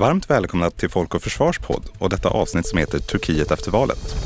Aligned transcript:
Varmt 0.00 0.30
välkomna 0.30 0.70
till 0.70 0.88
Folk 0.88 1.14
och 1.14 1.22
Försvars 1.22 1.58
podd 1.58 1.82
och 1.98 2.10
detta 2.10 2.28
avsnitt 2.28 2.66
som 2.66 2.78
heter 2.78 2.98
Turkiet 2.98 3.50
efter 3.50 3.70
valet. 3.70 4.16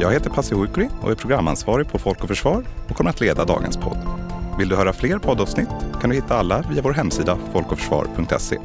Jag 0.00 0.12
heter 0.12 0.30
Pasi 0.30 0.54
Huikuri 0.54 0.88
och 1.02 1.10
är 1.10 1.14
programansvarig 1.14 1.88
på 1.88 1.98
Folk 1.98 2.22
och 2.22 2.28
Försvar 2.28 2.64
och 2.88 2.96
kommer 2.96 3.10
att 3.10 3.20
leda 3.20 3.44
dagens 3.44 3.76
podd. 3.76 3.98
Vill 4.58 4.68
du 4.68 4.76
höra 4.76 4.92
fler 4.92 5.18
poddavsnitt 5.18 5.68
kan 6.00 6.10
du 6.10 6.16
hitta 6.16 6.36
alla 6.36 6.64
via 6.70 6.82
vår 6.82 6.92
hemsida 6.92 7.38
folkochförsvar.se. 7.52 8.58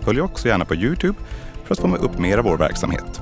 Följ 0.00 0.20
också 0.20 0.48
gärna 0.48 0.64
på 0.64 0.74
Youtube 0.74 1.18
för 1.64 1.74
att 1.74 1.80
få 1.80 1.86
med 1.86 2.00
upp 2.00 2.18
mer 2.18 2.38
av 2.38 2.44
vår 2.44 2.56
verksamhet. 2.56 3.20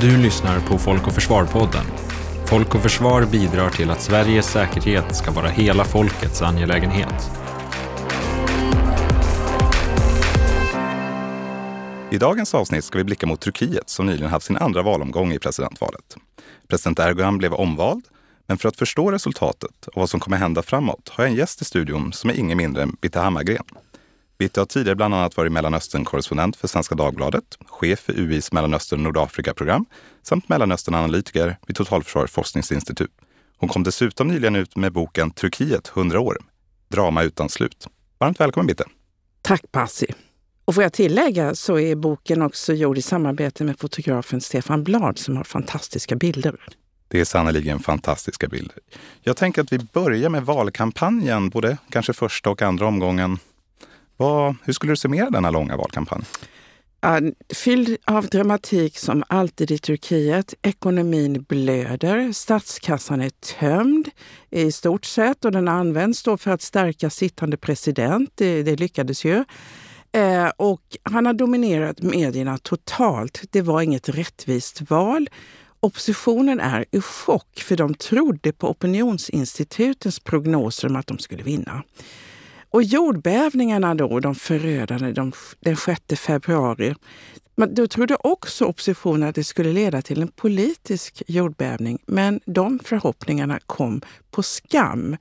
Du 0.00 0.16
lyssnar 0.16 0.60
på 0.60 0.78
Folk 0.78 1.06
och 1.06 1.12
Försvar-podden. 1.12 1.84
Folk 2.50 2.74
och 2.74 2.82
Försvar 2.82 3.26
bidrar 3.26 3.70
till 3.70 3.90
att 3.90 4.02
Sveriges 4.02 4.46
säkerhet 4.46 5.16
ska 5.16 5.30
vara 5.30 5.48
hela 5.48 5.84
folkets 5.84 6.42
angelägenhet. 6.42 7.30
I 12.10 12.18
dagens 12.18 12.54
avsnitt 12.54 12.84
ska 12.84 12.98
vi 12.98 13.04
blicka 13.04 13.26
mot 13.26 13.40
Turkiet 13.40 13.88
som 13.88 14.06
nyligen 14.06 14.30
haft 14.30 14.46
sin 14.46 14.56
andra 14.56 14.82
valomgång 14.82 15.32
i 15.32 15.38
presidentvalet. 15.38 16.16
President 16.68 16.98
Erdogan 16.98 17.38
blev 17.38 17.54
omvald, 17.54 18.04
men 18.46 18.58
för 18.58 18.68
att 18.68 18.76
förstå 18.76 19.10
resultatet 19.10 19.86
och 19.86 20.00
vad 20.00 20.10
som 20.10 20.20
kommer 20.20 20.36
hända 20.36 20.62
framåt 20.62 21.08
har 21.08 21.24
jag 21.24 21.30
en 21.30 21.36
gäst 21.36 21.62
i 21.62 21.64
studion 21.64 22.12
som 22.12 22.30
är 22.30 22.34
ingen 22.34 22.58
mindre 22.58 22.82
än 22.82 22.96
Bitte 23.00 23.20
Hammargren. 23.20 23.64
Bitte 24.38 24.60
har 24.60 24.66
tidigare 24.66 24.96
bland 24.96 25.14
annat 25.14 25.36
varit 25.36 25.52
Mellanöstern-korrespondent 25.52 26.56
för 26.56 26.68
Svenska 26.68 26.94
Dagbladet, 26.94 27.58
chef 27.66 28.00
för 28.00 28.12
UIs 28.12 28.52
Mellanöstern 28.52 29.02
Nordafrika-program 29.02 29.86
samt 30.28 30.48
Mellanöstern-analytiker 30.48 31.56
vid 31.66 31.76
Totalförsvarets 31.76 32.32
forskningsinstitut. 32.32 33.10
Hon 33.56 33.68
kom 33.68 33.82
dessutom 33.82 34.28
nyligen 34.28 34.56
ut 34.56 34.76
med 34.76 34.92
boken 34.92 35.30
Turkiet 35.30 35.92
100 35.96 36.20
år, 36.20 36.38
drama 36.88 37.22
utan 37.22 37.48
slut. 37.48 37.86
Varmt 38.18 38.40
välkommen 38.40 38.66
Bitte! 38.66 38.84
Tack 39.42 39.72
Pasi! 39.72 40.06
Och 40.64 40.74
får 40.74 40.82
jag 40.82 40.92
tillägga 40.92 41.54
så 41.54 41.78
är 41.78 41.94
boken 41.94 42.42
också 42.42 42.72
gjord 42.72 42.98
i 42.98 43.02
samarbete 43.02 43.64
med 43.64 43.78
fotografen 43.78 44.40
Stefan 44.40 44.84
Blad 44.84 45.18
som 45.18 45.36
har 45.36 45.44
fantastiska 45.44 46.16
bilder. 46.16 46.56
Det 47.08 47.20
är 47.20 47.24
sannerligen 47.24 47.78
fantastiska 47.78 48.48
bilder. 48.48 48.78
Jag 49.20 49.36
tänker 49.36 49.62
att 49.62 49.72
vi 49.72 49.78
börjar 49.78 50.30
med 50.30 50.42
valkampanjen, 50.42 51.48
både 51.48 51.78
kanske 51.90 52.12
första 52.12 52.50
och 52.50 52.62
andra 52.62 52.86
omgången. 52.86 53.38
Vad, 54.16 54.56
hur 54.64 54.72
skulle 54.72 54.92
du 54.92 54.96
summera 54.96 55.30
denna 55.30 55.50
långa 55.50 55.76
valkampanj? 55.76 56.24
Fylld 57.54 57.96
av 58.04 58.26
dramatik 58.26 58.98
som 58.98 59.24
alltid 59.28 59.70
i 59.70 59.78
Turkiet. 59.78 60.54
Ekonomin 60.62 61.42
blöder, 61.48 62.32
statskassan 62.32 63.20
är 63.20 63.30
tömd 63.30 64.08
i 64.50 64.72
stort 64.72 65.04
sett 65.04 65.44
och 65.44 65.52
den 65.52 65.68
används 65.68 66.22
då 66.22 66.36
för 66.36 66.50
att 66.50 66.62
stärka 66.62 67.10
sittande 67.10 67.56
president. 67.56 68.30
Det, 68.34 68.62
det 68.62 68.76
lyckades 68.76 69.24
ju. 69.24 69.44
Eh, 70.12 70.48
och 70.56 70.82
han 71.02 71.26
har 71.26 71.32
dominerat 71.32 72.02
medierna 72.02 72.58
totalt. 72.58 73.42
Det 73.50 73.62
var 73.62 73.82
inget 73.82 74.08
rättvist 74.08 74.90
val. 74.90 75.28
Oppositionen 75.80 76.60
är 76.60 76.84
i 76.90 77.00
chock 77.00 77.60
för 77.60 77.76
de 77.76 77.94
trodde 77.94 78.52
på 78.52 78.70
opinionsinstitutens 78.70 80.20
prognoser 80.20 80.88
om 80.88 80.96
att 80.96 81.06
de 81.06 81.18
skulle 81.18 81.42
vinna. 81.42 81.82
Och 82.70 82.82
jordbävningarna 82.82 83.94
då, 83.94 84.20
de 84.20 84.34
förödande, 84.34 85.12
de, 85.12 85.32
den 85.60 85.76
6 85.76 86.00
februari, 86.16 86.94
men 87.56 87.74
då 87.74 87.86
trodde 87.86 88.16
också 88.20 88.64
oppositionen 88.64 89.28
att 89.28 89.34
det 89.34 89.44
skulle 89.44 89.72
leda 89.72 90.02
till 90.02 90.22
en 90.22 90.28
politisk 90.28 91.22
jordbävning. 91.26 91.98
Men 92.06 92.40
de 92.44 92.78
förhoppningarna 92.84 93.58
kom 93.66 94.00
på 94.30 94.42
skam. 94.42 95.16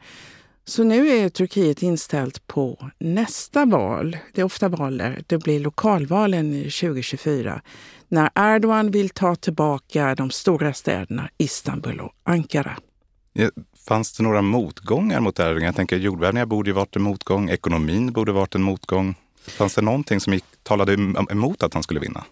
Så 0.65 0.83
nu 0.83 1.07
är 1.07 1.29
Turkiet 1.29 1.81
inställt 1.81 2.47
på 2.47 2.89
nästa 2.99 3.65
val. 3.65 4.17
Det 4.33 4.41
är 4.41 4.45
ofta 4.45 4.69
val 4.69 4.97
där. 4.97 5.23
Det 5.27 5.37
blir 5.37 5.59
lokalvalen 5.59 6.53
2024 6.53 7.61
när 8.07 8.29
Erdogan 8.35 8.91
vill 8.91 9.09
ta 9.09 9.35
tillbaka 9.35 10.15
de 10.15 10.29
stora 10.29 10.73
städerna 10.73 11.29
Istanbul 11.37 11.99
och 11.99 12.13
Ankara. 12.23 12.77
Fanns 13.87 14.13
det 14.13 14.23
några 14.23 14.41
motgångar 14.41 15.19
mot 15.19 15.39
Erdogan? 15.39 15.63
Jag 15.63 15.75
tänker 15.75 15.97
jordbävningar 15.97 16.45
borde 16.45 16.69
ju 16.69 16.73
varit 16.73 16.95
en 16.95 17.01
motgång, 17.01 17.49
ekonomin 17.49 18.11
borde 18.11 18.31
varit 18.31 18.55
en 18.55 18.63
motgång. 18.63 19.15
Fanns 19.47 19.75
det 19.75 19.81
någonting 19.81 20.19
som 20.19 20.33
gick, 20.33 20.45
talade 20.63 20.93
emot 21.31 21.63
att 21.63 21.73
han 21.73 21.83
skulle 21.83 21.99
vinna? 21.99 22.23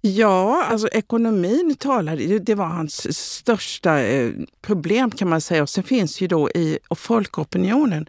Ja, 0.00 0.64
alltså 0.64 0.88
ekonomin 0.88 1.76
talade, 1.78 2.38
det 2.38 2.54
var 2.54 2.66
hans 2.66 3.16
största 3.18 4.00
eh, 4.00 4.30
problem 4.62 5.10
kan 5.10 5.28
man 5.28 5.40
säga. 5.40 5.62
Och 5.62 5.68
sen 5.68 5.84
finns 5.84 6.20
ju 6.20 6.26
då 6.26 6.50
i 6.50 6.78
folkopinionen 6.96 8.08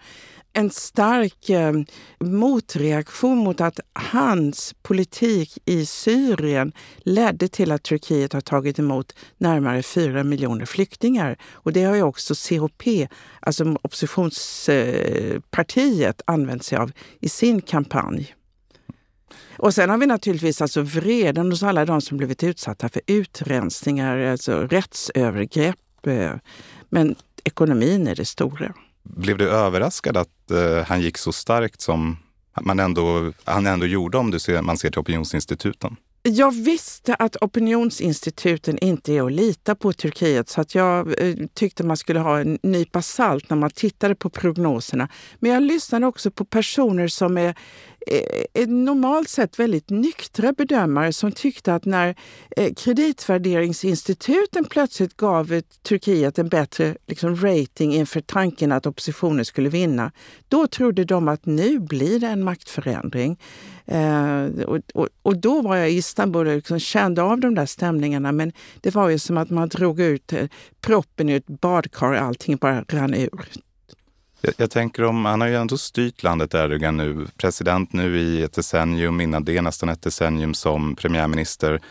en 0.53 0.69
stark 0.69 1.49
eh, 1.49 1.73
motreaktion 2.19 3.37
mot 3.37 3.61
att 3.61 3.79
hans 3.93 4.75
politik 4.81 5.57
i 5.65 5.85
Syrien 5.85 6.71
ledde 6.97 7.47
till 7.47 7.71
att 7.71 7.83
Turkiet 7.83 8.33
har 8.33 8.41
tagit 8.41 8.79
emot 8.79 9.15
närmare 9.37 9.83
4 9.83 10.23
miljoner 10.23 10.65
flyktingar. 10.65 11.37
Och 11.53 11.73
det 11.73 11.83
har 11.83 11.95
ju 11.95 12.03
också 12.03 12.35
CHP, 12.35 13.07
alltså 13.39 13.75
oppositionspartiet, 13.81 16.21
använt 16.25 16.63
sig 16.63 16.77
av 16.77 16.91
i 17.19 17.29
sin 17.29 17.61
kampanj. 17.61 18.35
Och 19.57 19.73
sen 19.73 19.89
har 19.89 19.97
vi 19.97 20.05
naturligtvis 20.05 20.61
alltså 20.61 20.81
vreden 20.81 21.51
hos 21.51 21.63
alla 21.63 21.85
de 21.85 22.01
som 22.01 22.17
blivit 22.17 22.43
utsatta 22.43 22.89
för 22.89 23.01
utrensningar, 23.07 24.17
alltså 24.17 24.67
rättsövergrepp. 24.67 26.07
Eh, 26.07 26.33
men 26.89 27.15
ekonomin 27.43 28.07
är 28.07 28.15
det 28.15 28.25
stora. 28.25 28.73
Blev 29.15 29.37
du 29.37 29.49
överraskad 29.49 30.17
att 30.17 30.51
eh, 30.51 30.85
han 30.87 31.01
gick 31.01 31.17
så 31.17 31.31
starkt 31.31 31.81
som 31.81 32.17
man 32.61 32.79
ändå, 32.79 33.33
han 33.43 33.67
ändå 33.67 33.85
gjorde 33.85 34.17
om 34.17 34.31
du 34.31 34.39
ser, 34.39 34.61
man 34.61 34.77
ser 34.77 34.89
till 34.89 34.99
opinionsinstituten? 34.99 35.95
Jag 36.23 36.51
visste 36.51 37.15
att 37.15 37.35
opinionsinstituten 37.35 38.77
inte 38.79 39.13
är 39.13 39.25
att 39.25 39.31
lita 39.31 39.75
på 39.75 39.93
Turkiet 39.93 40.49
så 40.49 40.61
att 40.61 40.75
jag 40.75 41.21
eh, 41.21 41.35
tyckte 41.53 41.83
man 41.83 41.97
skulle 41.97 42.19
ha 42.19 42.39
en 42.39 42.59
nypa 42.63 43.01
salt 43.01 43.49
när 43.49 43.57
man 43.57 43.69
tittade 43.69 44.15
på 44.15 44.29
prognoserna. 44.29 45.09
Men 45.39 45.51
jag 45.51 45.63
lyssnade 45.63 46.07
också 46.07 46.31
på 46.31 46.45
personer 46.45 47.07
som 47.07 47.37
är 47.37 47.55
Eh, 48.07 48.61
eh, 48.61 48.67
normalt 48.67 49.29
sett 49.29 49.59
väldigt 49.59 49.89
nyktra 49.89 50.53
bedömare 50.53 51.13
som 51.13 51.31
tyckte 51.31 51.73
att 51.73 51.85
när 51.85 52.15
eh, 52.57 52.73
kreditvärderingsinstituten 52.73 54.65
plötsligt 54.65 55.17
gav 55.17 55.53
eh, 55.53 55.61
Turkiet 55.83 56.39
en 56.39 56.49
bättre 56.49 56.95
liksom, 57.07 57.35
rating 57.35 57.93
inför 57.93 58.21
tanken 58.21 58.71
att 58.71 58.85
oppositionen 58.85 59.45
skulle 59.45 59.69
vinna, 59.69 60.11
då 60.47 60.67
trodde 60.67 61.05
de 61.05 61.27
att 61.27 61.45
nu 61.45 61.79
blir 61.79 62.19
det 62.19 62.27
en 62.27 62.43
maktförändring. 62.43 63.39
Eh, 63.85 64.45
och, 64.67 64.79
och, 64.93 65.07
och, 65.21 65.37
då 65.37 65.61
var 65.61 65.75
jag 65.75 65.91
i 65.91 65.97
Istanbul 65.97 66.47
och 66.47 66.55
liksom 66.55 66.79
kände 66.79 67.21
av 67.21 67.39
de 67.39 67.55
där 67.55 67.65
stämningarna 67.65 68.31
men 68.31 68.51
det 68.81 68.95
var 68.95 69.09
ju 69.09 69.19
som 69.19 69.37
att 69.37 69.49
man 69.49 69.69
drog 69.69 69.99
ut 69.99 70.33
eh, 70.33 70.47
proppen 70.81 71.29
ur 71.29 71.37
ett 71.37 71.47
badkar 71.47 72.11
och 72.11 72.21
allting 72.21 72.57
bara 72.57 72.83
rann 72.87 73.13
ur. 73.13 73.68
Jag, 74.41 74.53
jag, 74.57 74.71
tänker 74.71 75.03
om, 75.03 75.25
han 75.25 75.41
har 75.41 75.47
ju 75.47 75.55
ändå 75.55 75.77
styrt 75.77 76.23
landet 76.23 76.53
Erdogan 76.53 76.97
nu, 76.97 77.27
president 77.37 77.93
nu 77.93 78.19
i 78.19 78.41
ett 78.43 78.53
decennium, 78.53 79.21
innan 79.21 79.43
det 79.43 79.61
nästan 79.61 79.89
ett 79.89 80.01
decennium 80.01 80.53
som 80.53 80.95
premiärminister. 80.95 81.81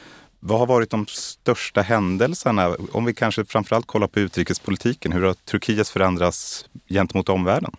Vad 0.40 0.58
har 0.58 0.66
varit 0.66 0.90
de 0.90 1.06
största 1.06 1.82
händelserna? 1.82 2.76
Om 2.92 3.04
vi 3.04 3.14
kanske 3.14 3.44
framförallt 3.44 3.86
kollar 3.86 4.06
på 4.06 4.20
utrikespolitiken, 4.20 5.12
hur 5.12 5.22
har 5.22 5.34
Turkiet 5.34 5.88
förändrats 5.88 6.64
gentemot 6.88 7.28
omvärlden? 7.28 7.72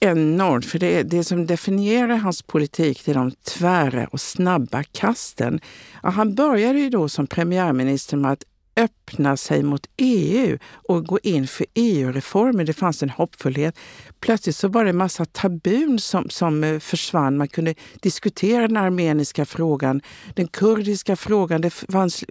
Enormt, 0.00 0.66
för 0.66 0.78
det, 0.78 1.02
det 1.02 1.24
som 1.24 1.46
definierar 1.46 2.16
hans 2.16 2.42
politik 2.42 3.02
det 3.04 3.12
är 3.12 3.14
de 3.14 3.30
tvära 3.30 4.06
och 4.06 4.20
snabba 4.20 4.82
kasten. 4.82 5.60
Ja, 6.02 6.10
han 6.10 6.34
började 6.34 6.78
ju 6.78 6.90
då 6.90 7.08
som 7.08 7.26
premiärminister 7.26 8.16
med 8.16 8.32
att 8.32 8.44
öppna 8.76 9.36
sig 9.36 9.62
mot 9.62 9.86
EU 9.96 10.58
och 10.88 11.04
gå 11.04 11.18
in 11.22 11.46
för 11.46 11.66
EU-reformer. 11.74 12.64
Det 12.64 12.72
fanns 12.72 13.02
en 13.02 13.10
hoppfullhet. 13.10 13.78
Plötsligt 14.20 14.56
så 14.56 14.68
var 14.68 14.84
det 14.84 14.90
en 14.90 14.96
massa 14.96 15.24
tabun 15.24 15.98
som, 15.98 16.30
som 16.30 16.64
eh, 16.64 16.78
försvann. 16.78 17.36
Man 17.36 17.48
kunde 17.48 17.74
diskutera 18.00 18.68
den 18.68 18.76
armeniska 18.76 19.44
frågan, 19.44 20.00
den 20.34 20.48
kurdiska 20.48 21.16
frågan. 21.16 21.60
Det 21.60 21.70
fanns 21.70 22.24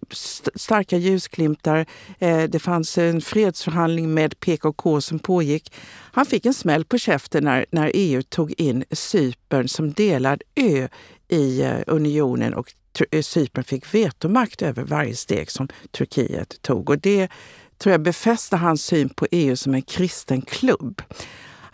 starka 0.55 0.97
ljusglimtar. 0.97 1.85
Eh, 2.19 2.43
det 2.43 2.59
fanns 2.59 2.97
en 2.97 3.21
fredsförhandling 3.21 4.13
med 4.13 4.39
PKK 4.39 5.01
som 5.01 5.19
pågick. 5.19 5.73
Han 6.11 6.25
fick 6.25 6.45
en 6.45 6.53
smäll 6.53 6.85
på 6.85 6.97
käften 6.97 7.43
när, 7.43 7.65
när 7.71 7.91
EU 7.93 8.21
tog 8.21 8.53
in 8.57 8.83
Cypern 8.91 9.67
som 9.67 9.93
delad 9.93 10.41
ö 10.55 10.87
i 11.27 11.61
eh, 11.61 11.79
unionen 11.87 12.53
och 12.53 12.73
Eh, 13.11 13.21
Cypern 13.21 13.63
fick 13.63 13.93
vetomakt 13.93 14.61
över 14.61 14.83
varje 14.83 15.15
steg 15.15 15.51
som 15.51 15.67
Turkiet 15.91 16.61
tog. 16.61 16.89
Och 16.89 16.99
det 16.99 17.27
tror 17.77 17.91
jag 17.91 18.01
befäste 18.01 18.57
hans 18.57 18.85
syn 18.85 19.09
på 19.09 19.27
EU 19.31 19.55
som 19.55 19.73
en 19.73 19.81
kristen 19.81 20.41
klubb. 20.41 21.01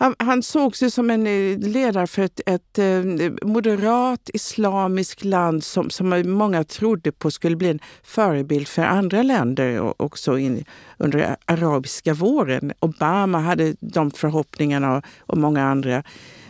Han, 0.01 0.15
han 0.19 0.43
sågs 0.43 0.83
ju 0.83 0.89
som 0.89 1.09
en 1.09 1.27
eh, 1.27 1.57
ledare 1.57 2.07
för 2.07 2.21
ett, 2.21 2.41
ett 2.45 2.79
eh, 2.79 3.03
moderat 3.41 4.29
islamiskt 4.33 5.23
land 5.23 5.63
som, 5.63 5.89
som 5.89 6.23
många 6.25 6.63
trodde 6.63 7.11
på 7.11 7.31
skulle 7.31 7.55
bli 7.55 7.69
en 7.69 7.79
förebild 8.03 8.67
för 8.67 8.81
andra 8.81 9.23
länder 9.23 10.01
också 10.01 10.37
in, 10.37 10.65
under 10.97 11.35
arabiska 11.45 12.13
våren. 12.13 12.73
Obama 12.79 13.39
hade 13.39 13.75
de 13.79 14.11
förhoppningarna 14.11 14.97
och, 14.97 15.03
och 15.19 15.37
många 15.37 15.63
andra. 15.63 16.03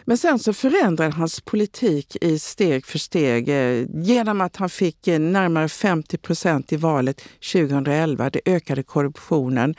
Men 0.09 0.17
sen 0.17 0.39
så 0.39 0.53
förändrade 0.53 1.11
hans 1.11 1.41
politik 1.41 2.17
i 2.21 2.39
steg 2.39 2.85
för 2.85 2.99
steg 2.99 3.49
eh, 3.49 3.85
genom 3.93 4.41
att 4.41 4.55
han 4.55 4.69
fick 4.69 5.07
närmare 5.07 5.69
50 5.69 6.17
procent 6.17 6.73
i 6.73 6.75
valet 6.75 7.21
2011. 7.53 8.29
Det 8.29 8.41
ökade 8.45 8.83
korruptionen. 8.83 9.75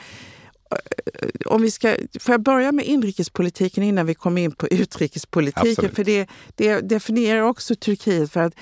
Eh, 0.71 1.47
om 1.47 1.63
vi 1.63 1.71
ska, 1.71 1.97
får 2.21 2.33
jag 2.33 2.43
börja 2.43 2.73
med 2.73 2.85
inrikespolitiken 2.85 3.85
innan 3.85 4.07
vi 4.07 4.15
kommer 4.15 4.43
in 4.43 4.53
på 4.53 4.69
utrikespolitiken? 4.71 5.71
Absolut. 5.71 5.97
För 5.97 6.05
det, 6.05 6.29
det 6.55 6.81
definierar 6.81 7.43
också 7.43 7.75
Turkiet. 7.75 8.33
för 8.33 8.41
att 8.41 8.55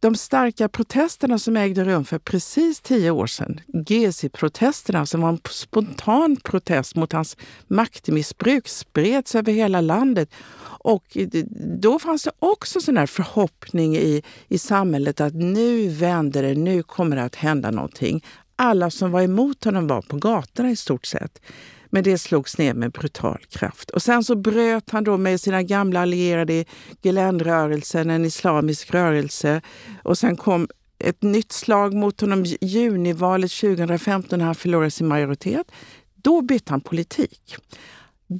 de 0.00 0.14
starka 0.14 0.68
protesterna 0.68 1.38
som 1.38 1.56
ägde 1.56 1.84
rum 1.84 2.04
för 2.04 2.18
precis 2.18 2.80
tio 2.80 3.10
år 3.10 3.26
sedan, 3.26 3.60
Gezi-protesterna 3.86 5.06
som 5.06 5.20
var 5.20 5.28
en 5.28 5.40
spontan 5.50 6.36
protest 6.44 6.96
mot 6.96 7.12
hans 7.12 7.36
maktmissbruk, 7.66 8.68
spreds 8.68 9.34
över 9.34 9.52
hela 9.52 9.80
landet. 9.80 10.30
Och 10.84 11.16
då 11.80 11.98
fanns 11.98 12.22
det 12.22 12.30
också 12.38 12.80
sån 12.80 12.96
här 12.96 13.06
förhoppning 13.06 13.96
i, 13.96 14.22
i 14.48 14.58
samhället 14.58 15.20
att 15.20 15.34
nu 15.34 15.88
vänder 15.88 16.42
det, 16.42 16.54
nu 16.54 16.82
kommer 16.82 17.16
det 17.16 17.22
att 17.22 17.34
hända 17.34 17.70
någonting 17.70 18.22
alla 18.56 18.90
som 18.90 19.10
var 19.10 19.22
emot 19.22 19.64
honom 19.64 19.86
var 19.86 20.02
på 20.02 20.16
gatorna 20.16 20.70
i 20.70 20.76
stort 20.76 21.06
sett. 21.06 21.40
Men 21.90 22.04
det 22.04 22.18
slogs 22.18 22.58
ner 22.58 22.74
med 22.74 22.90
brutal 22.90 23.38
kraft. 23.48 23.90
Och 23.90 24.02
sen 24.02 24.24
så 24.24 24.34
bröt 24.36 24.90
han 24.90 25.04
då 25.04 25.16
med 25.16 25.40
sina 25.40 25.62
gamla 25.62 26.00
allierade 26.00 26.52
i 26.52 26.66
Gülenrörelsen, 27.02 28.10
en 28.10 28.24
islamisk 28.24 28.90
rörelse. 28.90 29.60
Och 30.02 30.18
sen 30.18 30.36
kom 30.36 30.68
ett 30.98 31.22
nytt 31.22 31.52
slag 31.52 31.94
mot 31.94 32.20
honom 32.20 32.44
i 32.44 32.58
junivalet 32.60 33.52
2015 33.52 34.38
när 34.38 34.46
han 34.46 34.54
förlorade 34.54 34.90
sin 34.90 35.08
majoritet. 35.08 35.66
Då 36.14 36.42
bytte 36.42 36.72
han 36.72 36.80
politik. 36.80 37.56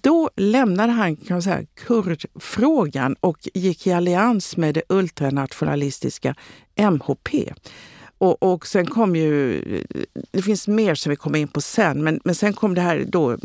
Då 0.02 0.30
lämnade 0.36 0.92
han 0.92 1.16
kan 1.16 1.34
man 1.34 1.42
säga, 1.42 1.64
kurdfrågan 1.74 3.16
och 3.20 3.38
gick 3.54 3.86
i 3.86 3.92
allians 3.92 4.56
med 4.56 4.74
det 4.74 4.82
ultranationalistiska 4.88 6.34
MHP. 6.76 7.52
Och, 8.18 8.42
och 8.42 8.66
sen 8.66 8.86
kom 8.86 9.16
ju, 9.16 9.62
det 10.30 10.42
finns 10.42 10.68
mer 10.68 10.94
som 10.94 11.10
vi 11.10 11.16
kommer 11.16 11.38
in 11.38 11.48
på 11.48 11.60
sen, 11.60 12.04
men, 12.04 12.20
men 12.24 12.34
sen 12.34 12.52
kom 12.52 12.74
det 12.74 12.80
här 12.80 13.04
då 13.08 13.32
eh, 13.32 13.38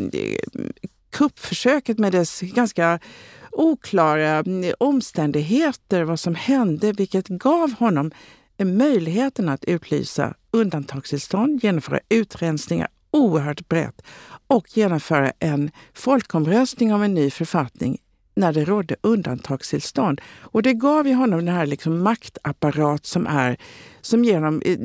kuppförsöket 1.11 1.99
med 1.99 2.11
dess 2.11 2.41
ganska 2.41 2.99
oklara 3.51 4.29
mm, 4.29 4.73
omständigheter, 4.79 6.03
vad 6.03 6.19
som 6.19 6.35
hände, 6.35 6.91
vilket 6.91 7.27
gav 7.27 7.73
honom 7.73 8.11
möjligheten 8.63 9.49
att 9.49 9.63
utlysa 9.63 10.33
undantagstillstånd, 10.51 11.63
genomföra 11.63 11.99
utrensningar 12.09 12.87
oerhört 13.11 13.67
brett 13.67 14.01
och 14.47 14.77
genomföra 14.77 15.31
en 15.39 15.71
folkomröstning 15.93 16.93
om 16.93 17.01
en 17.01 17.13
ny 17.13 17.31
författning 17.31 17.97
när 18.35 18.53
det 18.53 18.65
rådde 18.65 18.95
undantagstillstånd. 19.01 20.21
Och 20.41 20.61
det 20.61 20.73
gav 20.73 21.07
ju 21.07 21.13
honom 21.13 21.45
den 21.45 21.55
här 21.55 21.65
liksom 21.65 22.03
maktapparat 22.03 23.05
som, 23.05 23.27
är, 23.27 23.57
som 24.01 24.23
ger 24.23 24.35
honom 24.35 24.61
eh, 24.65 24.77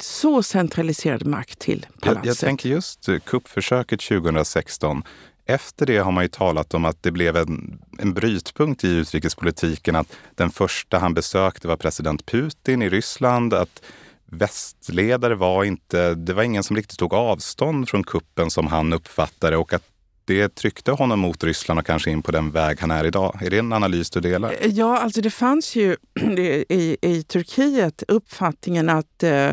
så 0.00 0.42
centraliserad 0.42 1.26
makt 1.26 1.58
till 1.58 1.86
palatset. 2.00 2.24
Jag, 2.24 2.30
jag 2.30 2.38
tänker 2.38 2.68
just 2.68 3.08
eh, 3.08 3.18
kuppförsöket 3.18 4.00
2016. 4.00 5.02
Efter 5.46 5.86
det 5.86 5.98
har 5.98 6.12
man 6.12 6.24
ju 6.24 6.28
talat 6.28 6.74
om 6.74 6.84
att 6.84 7.02
det 7.02 7.10
blev 7.10 7.36
en, 7.36 7.80
en 7.98 8.14
brytpunkt 8.14 8.84
i 8.84 8.88
utrikespolitiken. 8.88 9.96
Att 9.96 10.16
den 10.34 10.50
första 10.50 10.98
han 10.98 11.14
besökte 11.14 11.68
var 11.68 11.76
president 11.76 12.26
Putin 12.26 12.82
i 12.82 12.88
Ryssland. 12.88 13.54
Att 13.54 13.82
västledare 14.26 15.34
var 15.34 15.64
inte, 15.64 16.14
det 16.14 16.32
var 16.32 16.42
ingen 16.42 16.62
som 16.62 16.76
riktigt 16.76 16.98
tog 16.98 17.14
avstånd 17.14 17.88
från 17.88 18.04
kuppen 18.04 18.50
som 18.50 18.66
han 18.66 18.92
uppfattade 18.92 19.56
och 19.56 19.72
att 19.72 19.82
det 20.24 20.54
tryckte 20.54 20.92
honom 20.92 21.20
mot 21.20 21.44
Ryssland 21.44 21.80
och 21.80 21.86
kanske 21.86 22.10
in 22.10 22.22
på 22.22 22.32
den 22.32 22.50
väg 22.50 22.80
han 22.80 22.90
är 22.90 23.04
idag. 23.04 23.38
Är 23.42 23.50
det 23.50 23.58
en 23.58 23.72
analys 23.72 24.10
du 24.10 24.20
delar? 24.20 24.54
Eh, 24.60 24.70
ja, 24.70 24.98
alltså 24.98 25.20
det 25.20 25.30
fanns 25.30 25.76
ju 25.76 25.96
i, 26.68 26.96
i 27.02 27.22
Turkiet 27.22 28.02
uppfattningen 28.08 28.88
att 28.88 29.22
eh, 29.22 29.50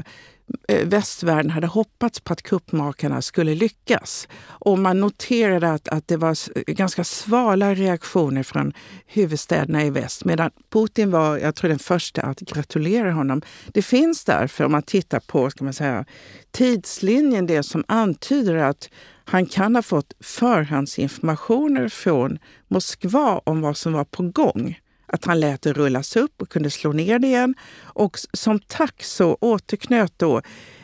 Eh, 0.68 0.88
västvärlden 0.88 1.52
hade 1.52 1.68
hoppats 1.68 2.20
på 2.20 2.34
att 2.34 2.42
kuppmakarna 2.42 3.22
skulle 3.22 3.56
lyckas. 3.56 4.28
Och 4.44 4.80
man 4.80 5.00
noterade 5.00 5.72
att, 5.72 5.88
att 5.88 6.08
det 6.08 6.18
var 6.18 6.38
ganska 6.72 7.04
svala 7.04 7.74
reaktioner 7.74 8.44
från 8.44 8.74
huvudstäderna 9.06 9.86
i 9.86 9.90
väst 9.90 10.26
medan 10.26 10.52
Putin 10.70 11.12
var, 11.12 11.38
jag 11.38 11.56
tror, 11.56 11.70
den 11.70 11.80
första 11.80 12.22
att 12.22 12.40
gratulera 12.40 13.12
honom. 13.12 13.42
Det 13.68 13.82
finns 13.82 14.26
därför, 14.26 14.64
om 14.64 14.72
man 14.72 14.84
tittar 14.84 15.20
på 15.20 15.50
ska 15.50 15.64
man 15.64 15.74
säga, 15.74 16.06
tidslinjen, 16.52 17.48
det 17.48 17.64
som 17.64 17.84
antyder 17.88 18.56
att 18.56 18.90
han 19.26 19.46
kan 19.46 19.76
ha 19.76 19.82
fått 19.82 20.14
förhandsinformationer 20.20 21.90
från 21.90 22.40
Moskva 22.68 23.42
om 23.44 23.62
vad 23.62 23.78
som 23.78 23.94
var 23.94 24.04
på 24.04 24.24
gång 24.24 24.78
att 25.12 25.26
han 25.26 25.40
lät 25.40 25.62
det 25.62 25.74
rullas 25.74 26.16
upp 26.16 26.42
och 26.42 26.50
kunde 26.50 26.70
slå 26.70 26.92
ner 26.92 27.20
det 27.20 27.28
igen. 27.28 27.56
Och 27.82 28.18
som 28.34 28.60
tack 28.60 29.04
så 29.04 29.38
återknöt 29.42 30.14
då 30.18 30.42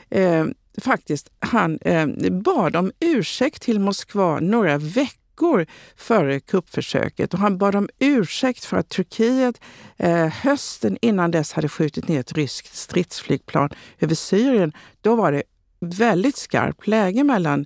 eh, 0.09 0.45
faktiskt, 0.81 1.29
han 1.39 1.79
eh, 1.81 2.07
bad 2.31 2.75
om 2.75 2.91
ursäkt 2.99 3.61
till 3.61 3.79
Moskva 3.79 4.39
några 4.39 4.77
veckor 4.77 5.65
före 5.95 6.39
kuppförsöket. 6.39 7.33
Och 7.33 7.39
han 7.39 7.57
bad 7.57 7.75
om 7.75 7.89
ursäkt 7.99 8.65
för 8.65 8.77
att 8.77 8.89
Turkiet 8.89 9.61
eh, 9.97 10.27
hösten 10.27 10.97
innan 11.01 11.31
dess 11.31 11.53
hade 11.53 11.69
skjutit 11.69 12.07
ner 12.07 12.19
ett 12.19 12.33
ryskt 12.33 12.75
stridsflygplan 12.75 13.69
över 13.99 14.15
Syrien. 14.15 14.73
Då 15.01 15.15
var 15.15 15.31
det 15.31 15.43
väldigt 15.79 16.37
skarpt 16.37 16.87
läge 16.87 17.23
mellan 17.23 17.65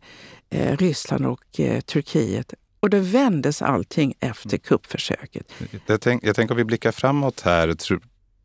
eh, 0.49 0.77
Ryssland 0.77 1.25
och 1.25 1.59
eh, 1.59 1.81
Turkiet. 1.81 2.53
Och 2.81 2.89
då 2.89 2.99
vändes 2.99 3.61
allting 3.61 4.13
efter 4.19 4.49
mm. 4.49 4.59
kuppförsöket. 4.59 5.53
Jag, 5.85 6.01
tänk, 6.01 6.23
jag 6.25 6.35
tänker 6.35 6.53
om 6.53 6.57
vi 6.57 6.63
blickar 6.63 6.91
framåt 6.91 7.41
här. 7.41 7.75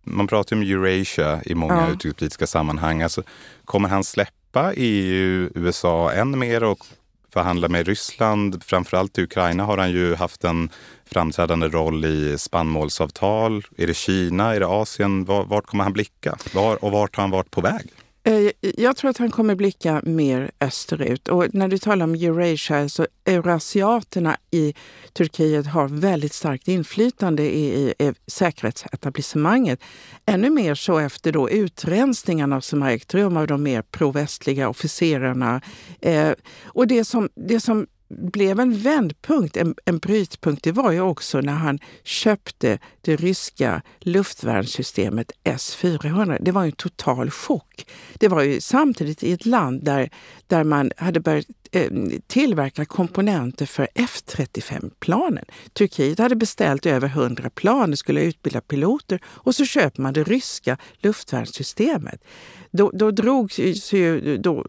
Man 0.05 0.27
pratar 0.27 0.57
om 0.57 0.63
Eurasia 0.63 1.43
i 1.45 1.55
många 1.55 1.75
ja. 1.75 1.93
utrikespolitiska 1.93 2.47
sammanhang. 2.47 3.03
Alltså, 3.03 3.23
kommer 3.65 3.89
han 3.89 4.05
släppa 4.05 4.73
EU, 4.75 5.51
USA 5.55 6.13
än 6.13 6.39
mer 6.39 6.65
och 6.65 6.87
förhandla 7.33 7.69
med 7.69 7.87
Ryssland? 7.87 8.63
Framförallt 8.65 9.19
i 9.19 9.23
Ukraina 9.23 9.65
har 9.65 9.79
han 9.79 9.91
ju 9.91 10.15
haft 10.15 10.45
en 10.45 10.71
framträdande 11.05 11.69
roll 11.69 12.05
i 12.05 12.39
spannmålsavtal. 12.39 13.63
Är 13.77 13.87
det 13.87 13.95
Kina? 13.95 14.55
Är 14.55 14.61
det 14.61 14.67
Asien? 14.67 15.25
Vart 15.25 15.67
kommer 15.67 15.85
han 15.85 15.93
blicka? 15.93 16.37
Var, 16.55 16.85
och 16.85 16.93
vart 16.93 17.17
har 17.17 17.23
han 17.23 17.31
varit 17.31 17.51
på 17.51 17.61
väg? 17.61 17.93
Eh, 18.27 18.51
jag 18.61 18.97
tror 18.97 19.11
att 19.11 19.19
han 19.19 19.31
kommer 19.31 19.55
blicka 19.55 20.01
mer 20.05 20.51
österut. 20.61 21.29
Och 21.29 21.55
när 21.55 21.69
du 21.69 21.79
talar 21.79 22.05
om 22.05 22.15
Eurasia, 22.15 22.89
så 22.89 23.07
eurasiaterna 23.25 24.37
i 24.51 24.75
Turkiet 25.13 25.67
har 25.67 25.89
väldigt 25.89 26.33
starkt 26.33 26.69
inflytande 26.69 27.43
i, 27.43 27.65
i, 27.65 27.95
i 27.99 28.13
säkerhetsetablissemanget. 28.27 29.81
Ännu 30.27 30.51
mer 30.51 30.75
så 30.75 30.99
efter 30.99 31.33
då 31.33 31.51
utrensningarna 31.51 32.61
som 32.61 32.83
har 32.83 32.91
ägt 32.91 33.15
rum 33.15 33.37
av 33.37 33.47
de 33.47 33.63
mer 33.63 33.83
provästliga 33.83 34.69
officerarna. 34.69 35.61
Eh, 36.01 36.33
och 36.65 36.87
det 36.87 37.05
som, 37.05 37.29
det 37.35 37.61
som 37.61 37.87
blev 38.09 38.61
en 38.61 38.79
vändpunkt, 38.79 39.57
en, 39.57 39.75
en 39.85 39.99
brytpunkt, 39.99 40.63
det 40.63 40.73
var 40.73 40.93
ju 40.93 41.01
också 41.01 41.41
när 41.41 41.53
han 41.53 41.79
köpte 42.05 42.79
det 43.01 43.17
ryska 43.17 43.83
luftvärnssystemet 44.01 45.33
S-400. 45.45 46.39
Det 46.41 46.53
var 46.53 46.65
en 46.65 46.73
total 46.73 47.31
chock. 47.31 47.87
Det 48.15 48.29
var 48.29 48.43
ju 48.43 48.61
samtidigt 48.61 49.23
i 49.23 49.33
ett 49.33 49.47
land 49.47 49.85
där, 49.85 50.11
där 50.47 50.65
man 50.65 50.91
hade 50.97 51.21
börjat 51.21 51.47
eh, 51.73 51.91
tillverka 52.27 52.85
komponenter 52.85 53.67
för 53.67 53.89
F35-planen. 53.95 55.45
Turkiet 55.73 56.19
hade 56.19 56.37
beställt 56.37 56.87
över 56.87 57.09
100 57.09 57.51
plan, 57.51 57.91
det 57.91 57.97
skulle 57.97 58.23
utbilda 58.23 58.61
piloter 58.61 59.21
och 59.27 59.55
så 59.55 59.65
köper 59.65 60.03
man 60.03 60.13
det 60.13 60.25
ryska 60.25 60.79
luftvärnssystemet. 60.99 62.25
Då, 62.71 62.91
då 62.95 63.11
drogs 63.11 63.59
ju 63.93 64.37
då, 64.37 64.67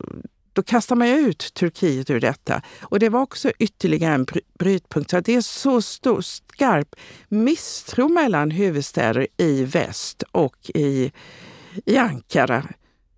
då 0.58 0.64
kastar 0.64 0.96
man 0.96 1.08
ut 1.08 1.54
Turkiet 1.54 2.10
ur 2.10 2.20
detta. 2.20 2.62
Och 2.82 3.00
det 3.00 3.10
var 3.10 3.22
också 3.22 3.52
ytterligare 3.60 4.14
en 4.14 4.26
brytpunkt. 4.60 5.10
Så 5.10 5.20
det 5.20 5.36
är 5.36 5.42
så 5.42 5.82
stor, 5.82 6.22
skarp 6.22 6.96
misstro 7.30 8.08
mellan 8.08 8.52
huvudstäder 8.52 9.28
i 9.38 9.64
väst 9.64 10.24
och 10.32 10.72
i, 10.74 11.12
i 11.86 11.98
Ankara. 11.98 12.64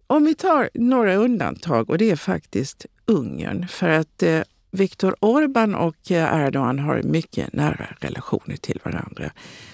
Om 0.08 0.26
vi 0.26 0.36
tar 0.36 0.70
några 0.74 1.16
undantag, 1.16 1.90
och 1.90 1.98
det 1.98 2.12
är 2.12 2.16
faktiskt 2.16 2.86
Ungern. 3.06 3.68
För 3.68 3.90
att 3.90 4.24
eh, 4.24 4.42
Viktor 4.72 5.16
Orbán 5.20 5.76
och 5.76 6.12
eh, 6.12 6.46
Erdogan 6.46 6.80
har 6.80 7.02
mycket 7.04 7.54
nära 7.54 7.88
relationer 8.00 8.56
till 8.56 8.80
varandra. 8.84 9.32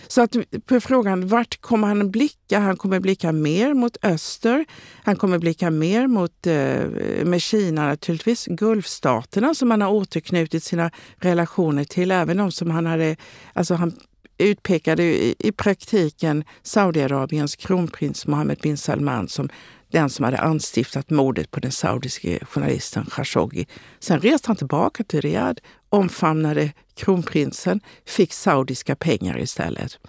Så 0.08 0.22
att 0.22 0.36
på 0.66 0.80
frågan 0.80 1.28
vart 1.28 1.62
kommer 1.62 1.88
han 1.88 2.12
blicka? 2.12 2.60
Han 2.60 2.78
kommer 2.78 3.00
blicka 3.00 3.32
mer 3.32 3.74
mot 3.74 3.98
öster. 4.04 4.66
Han 5.04 5.16
kommer 5.16 5.40
blicka 5.40 5.70
mer 5.72 6.08
mot, 6.08 6.48
eh, 6.48 7.26
med 7.26 7.42
Kina 7.42 7.88
naturligtvis, 7.88 8.46
Gulfstaterna 8.46 9.56
som 9.56 9.72
han 9.72 9.82
har 9.82 9.90
återknutit 9.90 10.64
sina 10.64 10.92
relationer 11.18 11.84
till. 11.84 12.12
Även 12.12 12.38
de 12.38 12.52
som 12.52 12.72
han 12.72 12.86
hade, 12.86 13.16
alltså 13.54 13.74
han 13.74 13.94
utpekade 14.38 15.04
i, 15.04 15.36
i 15.40 15.52
praktiken 15.52 16.44
Saudiarabiens 16.64 17.56
kronprins 17.56 18.28
Mohammed 18.28 18.58
bin 18.58 18.78
Salman 18.78 19.28
som 19.28 19.50
den 19.96 20.10
som 20.10 20.26
hade 20.26 20.38
anstiftat 20.38 21.10
mordet 21.10 21.52
på 21.52 21.60
den 21.60 21.72
saudiske 21.72 22.40
journalisten 22.46 23.06
Khashoggi. 23.06 23.68
Sen 24.00 24.20
reste 24.20 24.48
han 24.48 24.56
tillbaka 24.56 25.04
till 25.04 25.22
Riyadh, 25.22 25.62
omfamnade 25.90 26.74
kronprinsen, 26.96 27.80
fick 28.06 28.34
saudiska 28.34 28.96
pengar 28.96 29.40
istället. 29.40 30.00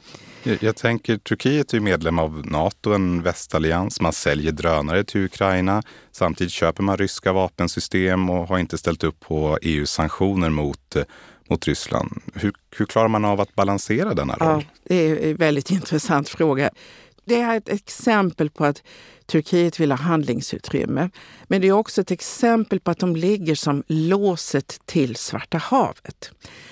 Jag, 0.43 0.62
jag 0.62 0.76
tänker, 0.76 1.16
Turkiet 1.16 1.75
är 1.75 1.81
medlem 1.81 2.19
av 2.19 2.47
Nato, 2.47 2.93
en 2.93 3.23
västallians. 3.23 4.00
Man 4.00 4.12
säljer 4.12 4.52
drönare 4.52 5.05
till 5.05 5.25
Ukraina. 5.25 5.83
Samtidigt 6.12 6.52
köper 6.52 6.83
man 6.83 6.97
ryska 6.97 7.33
vapensystem 7.33 8.31
och 8.31 8.49
har 8.49 8.59
inte 8.59 8.78
ställt 8.78 9.05
upp 9.05 9.21
på 9.21 9.59
EUs 9.62 9.90
sanktioner 9.90 10.50
mot 10.50 10.97
mot 11.50 11.66
Ryssland. 11.66 12.23
Hur, 12.35 12.52
hur 12.76 12.87
klarar 12.87 13.09
man 13.09 13.25
av 13.25 13.40
att 13.40 13.55
balansera 13.55 14.14
denna 14.14 14.35
roll? 14.35 14.64
Ja, 14.64 14.71
det 14.85 14.95
är 14.95 15.31
en 15.31 15.37
väldigt 15.37 15.71
intressant 15.78 16.28
fråga. 16.28 16.71
Det 17.28 17.40
är 17.40 17.56
ett 17.56 17.68
exempel 17.68 18.50
på 18.50 18.64
att 18.64 18.83
Turkiet 19.26 19.80
vill 19.80 19.92
ha 19.92 19.99
handlingsutrymme. 19.99 21.11
Men 21.45 21.61
det 21.61 21.68
är 21.68 21.73
också 21.73 22.00
ett 22.00 22.11
exempel 22.11 22.80
på 22.80 22.90
att 22.90 22.99
de 22.99 23.16
ligger 23.16 23.54
som 23.54 23.83
låset 23.87 24.80
till 24.85 25.16
Svarta 25.16 25.59
havet. 25.59 26.30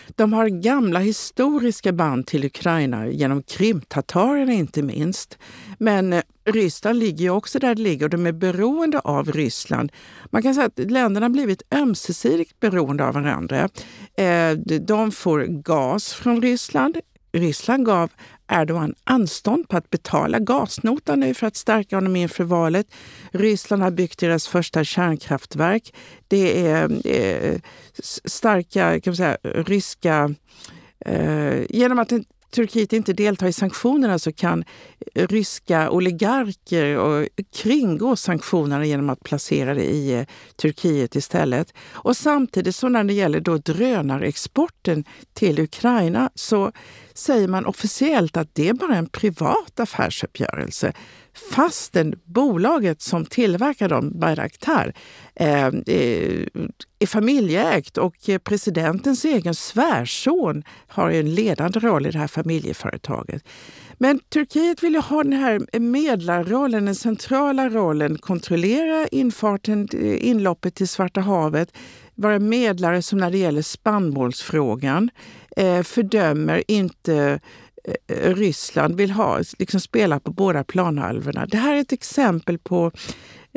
De 0.08 0.32
har 0.32 0.48
gamla 0.48 0.98
historiska 0.98 1.92
band 1.92 2.26
till 2.26 2.44
Ukraina, 2.44 3.06
genom 3.06 3.42
krimtatarerna 3.42 4.52
inte 4.52 4.82
minst. 4.82 5.38
Men 5.78 6.12
eh, 6.12 6.22
Ryssland 6.44 6.98
ligger 6.98 7.24
ju 7.24 7.30
också 7.30 7.58
där 7.58 7.74
det 7.74 7.82
ligger 7.82 8.06
och 8.06 8.10
de 8.10 8.26
är 8.26 8.32
beroende 8.32 8.98
av 9.00 9.32
Ryssland. 9.32 9.92
Man 10.30 10.42
kan 10.42 10.54
säga 10.54 10.66
att 10.66 10.90
länderna 10.90 11.30
blivit 11.30 11.62
ömsesidigt 11.70 12.60
beroende 12.60 13.04
av 13.04 13.14
varandra. 13.14 13.68
Eh, 14.16 14.52
de 14.80 15.12
får 15.12 15.40
gas 15.44 16.12
från 16.12 16.42
Ryssland. 16.42 16.98
Ryssland 17.32 17.86
gav 17.86 18.10
Erdogan 18.48 18.94
anstånd 19.04 19.68
på 19.68 19.76
att 19.76 19.90
betala 19.90 20.38
gasnotan 20.38 21.20
nu 21.20 21.34
för 21.34 21.46
att 21.46 21.56
stärka 21.56 21.96
honom 21.96 22.16
inför 22.16 22.44
valet. 22.44 22.86
Ryssland 23.32 23.82
har 23.82 23.90
byggt 23.90 24.18
deras 24.18 24.48
första 24.48 24.84
kärnkraftverk. 24.84 25.94
Det 26.28 26.66
är 26.66 27.06
eh, 27.06 27.60
starka 28.24 29.00
kan 29.00 29.10
man 29.10 29.16
säga, 29.16 29.36
ryska... 29.42 30.34
Eh, 31.06 31.62
genom 31.68 31.98
att 31.98 32.12
Turkiet 32.54 32.92
inte 32.92 33.12
deltar 33.12 33.46
i 33.46 33.52
sanktionerna 33.52 34.18
så 34.18 34.32
kan 34.32 34.64
ryska 35.14 35.90
oligarker 35.90 36.98
och 36.98 37.28
kringgå 37.56 38.16
sanktionerna 38.16 38.84
genom 38.84 39.10
att 39.10 39.22
placera 39.22 39.74
det 39.74 39.84
i 39.84 40.12
eh, 40.12 40.26
Turkiet 40.56 41.16
istället. 41.16 41.74
Och 41.92 42.16
samtidigt 42.16 42.76
så 42.76 42.88
när 42.88 43.04
det 43.04 43.12
gäller 43.12 43.40
då 43.40 43.58
drönarexporten 43.58 45.04
till 45.32 45.60
Ukraina 45.60 46.30
så 46.34 46.72
säger 47.14 47.48
man 47.48 47.66
officiellt 47.66 48.36
att 48.36 48.54
det 48.54 48.68
är 48.68 48.74
bara 48.74 48.96
en 48.96 49.08
privat 49.08 49.80
affärsuppgörelse 49.80 50.92
fastän 51.50 52.14
bolaget 52.24 53.02
som 53.02 53.24
tillverkar 53.24 53.88
dem, 53.88 54.20
Bayraktar, 54.20 54.94
eh, 55.34 55.66
eh, 55.66 56.46
är 56.98 57.06
familjeägt 57.06 57.98
och 57.98 58.14
presidentens 58.44 59.24
egen 59.24 59.54
svärson 59.54 60.62
har 60.86 61.10
en 61.10 61.34
ledande 61.34 61.80
roll 61.80 62.06
i 62.06 62.10
det 62.10 62.18
här 62.18 62.26
familjeföretaget. 62.26 63.42
Men 63.98 64.18
Turkiet 64.18 64.82
vill 64.82 64.94
ju 64.94 65.00
ha 65.00 65.22
den 65.22 65.32
här 65.32 65.78
medlarrollen, 65.78 66.84
den 66.84 66.94
centrala 66.94 67.68
rollen, 67.68 68.18
kontrollera 68.18 69.08
infarten, 69.08 69.88
eh, 69.92 70.28
inloppet 70.28 70.74
till 70.74 70.88
Svarta 70.88 71.20
havet, 71.20 71.72
vara 72.14 72.38
medlare 72.38 73.02
som 73.02 73.18
när 73.18 73.30
det 73.30 73.38
gäller 73.38 73.62
spannmålsfrågan, 73.62 75.10
eh, 75.56 75.82
fördömer 75.82 76.64
inte 76.68 77.40
eh, 78.08 78.34
Ryssland, 78.34 78.96
vill 78.96 79.10
ha, 79.10 79.40
liksom 79.58 79.80
spela 79.80 80.20
på 80.20 80.32
båda 80.32 80.64
planhalvorna. 80.64 81.46
Det 81.46 81.56
här 81.56 81.74
är 81.74 81.80
ett 81.80 81.92
exempel 81.92 82.58
på 82.58 82.92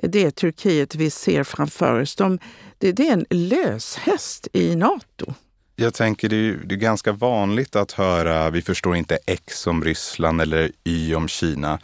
det 0.04 0.32
Turkiet 0.32 0.96
vi 0.96 1.10
ser 1.10 1.44
framför 1.44 2.02
oss. 2.02 2.16
De, 2.16 2.40
det, 2.78 2.92
det 2.92 3.08
är 3.08 3.14
en 3.14 3.26
löshäst 3.30 4.48
i 4.54 4.76
Nato. 4.76 5.34
Jag 5.76 5.94
tänker 5.94 6.30
det 6.30 6.36
är, 6.36 6.60
det 6.66 6.76
är 6.76 6.80
ganska 6.80 7.12
vanligt 7.12 7.76
att 7.76 7.92
höra 7.92 8.50
vi 8.50 8.62
förstår 8.62 8.96
inte 8.96 9.18
X 9.26 9.68
om 9.68 9.84
Ryssland 9.84 10.42
eller 10.42 10.72
Y 10.84 11.16
om 11.16 11.28
Kina. 11.28 11.80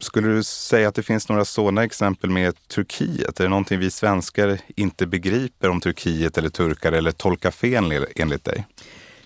Skulle 0.00 0.28
du 0.28 0.42
säga 0.42 0.88
att 0.88 0.94
det 0.94 1.02
finns 1.02 1.28
några 1.28 1.44
sådana 1.44 1.84
exempel 1.84 2.30
med 2.30 2.68
Turkiet? 2.68 3.40
Är 3.40 3.44
det 3.44 3.50
någonting 3.50 3.78
vi 3.78 3.90
svenskar 3.90 4.58
inte 4.76 5.06
begriper 5.06 5.68
om 5.68 5.80
Turkiet 5.80 6.38
eller 6.38 6.48
turkar 6.48 6.92
eller 6.92 7.12
tolkar 7.12 7.50
fel 7.50 8.06
enligt 8.16 8.44
dig? 8.44 8.66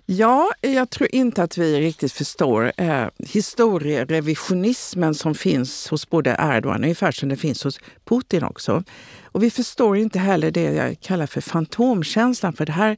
Ja, 0.06 0.50
jag 0.60 0.90
tror 0.90 1.14
inte 1.14 1.42
att 1.42 1.58
vi 1.58 1.80
riktigt 1.80 2.12
förstår 2.12 2.72
eh, 2.76 3.06
historierevisionismen 3.18 5.14
som 5.14 5.34
finns 5.34 5.88
hos 5.88 6.10
både 6.10 6.36
Erdogan, 6.38 6.84
ungefär 6.84 7.12
som 7.12 7.28
det 7.28 7.36
finns 7.36 7.64
hos 7.64 7.80
Putin 8.04 8.44
också. 8.44 8.82
Och 9.24 9.42
vi 9.42 9.50
förstår 9.50 9.96
inte 9.96 10.18
heller 10.18 10.50
det 10.50 10.62
jag 10.62 11.00
kallar 11.00 11.26
för 11.26 11.40
fantomkänslan, 11.40 12.52
för 12.52 12.66
det 12.66 12.72
här 12.72 12.96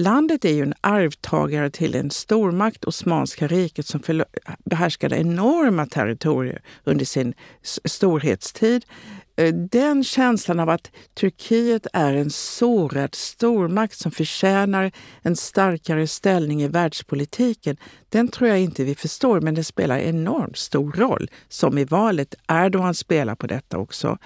Landet 0.00 0.44
är 0.44 0.52
ju 0.52 0.62
en 0.62 0.74
arvtagare 0.80 1.70
till 1.70 1.94
en 1.94 2.10
stormakt, 2.10 2.84
Osmanska 2.84 3.46
riket, 3.46 3.86
som 3.86 4.24
behärskade 4.64 5.16
enorma 5.16 5.86
territorier 5.86 6.62
under 6.84 7.04
sin 7.04 7.34
storhetstid. 7.84 8.84
Eh, 9.36 9.54
den 9.54 10.04
känslan 10.04 10.60
av 10.60 10.68
att 10.68 10.90
Turkiet 11.14 11.86
är 11.92 12.14
en 12.14 12.30
sårad 12.30 13.14
stormakt 13.14 13.98
som 13.98 14.12
förtjänar 14.12 14.92
en 15.22 15.36
starkare 15.36 16.06
ställning 16.06 16.62
i 16.62 16.68
världspolitiken, 16.68 17.76
den 18.08 18.28
tror 18.28 18.48
jag 18.48 18.60
inte 18.60 18.84
vi 18.84 18.94
förstår, 18.94 19.40
men 19.40 19.54
det 19.54 19.64
spelar 19.64 19.98
enormt 19.98 20.58
stor 20.58 20.92
roll. 20.92 21.30
Som 21.48 21.78
i 21.78 21.84
valet. 21.84 22.34
Erdogan 22.48 22.94
spelar 22.94 23.34
på 23.34 23.46
detta 23.46 23.78
också. 23.78 24.18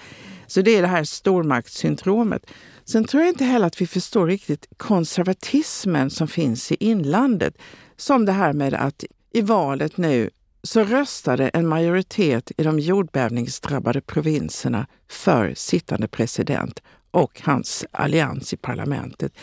Så 0.47 0.61
det 0.61 0.77
är 0.77 0.81
det 0.81 0.87
här 0.87 1.03
stormaktssyndromet. 1.03 2.45
Sen 2.85 3.05
tror 3.05 3.23
jag 3.23 3.31
inte 3.31 3.45
heller 3.45 3.67
att 3.67 3.81
vi 3.81 3.87
förstår 3.87 4.27
riktigt 4.27 4.67
konservatismen 4.77 6.09
som 6.09 6.27
finns 6.27 6.71
i 6.71 6.75
inlandet. 6.79 7.57
Som 7.97 8.25
det 8.25 8.31
här 8.31 8.53
med 8.53 8.73
att 8.73 9.03
i 9.33 9.41
valet 9.41 9.97
nu 9.97 10.29
så 10.63 10.83
röstade 10.83 11.49
en 11.49 11.67
majoritet 11.67 12.51
i 12.57 12.63
de 12.63 12.79
jordbävningsdrabbade 12.79 14.01
provinserna 14.01 14.87
för 15.09 15.53
sittande 15.55 16.07
president 16.07 16.81
och 17.11 17.41
hans 17.43 17.85
allians 17.91 18.53
i 18.53 18.57
parlamentet. 18.57 19.33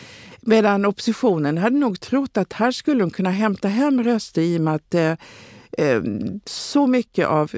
Medan 0.40 0.86
oppositionen 0.86 1.58
hade 1.58 1.76
nog 1.76 2.00
trott 2.00 2.36
att 2.36 2.52
här 2.52 2.70
skulle 2.72 3.00
de 3.00 3.10
kunna 3.10 3.30
hämta 3.30 3.68
hem 3.68 4.02
röster 4.02 4.42
i 4.42 4.58
och 4.58 4.60
med 4.60 4.74
att 4.74 4.94
eh, 4.94 5.16
eh 5.78 6.02
så 6.44 6.86
mycket 6.86 7.26
av 7.26 7.52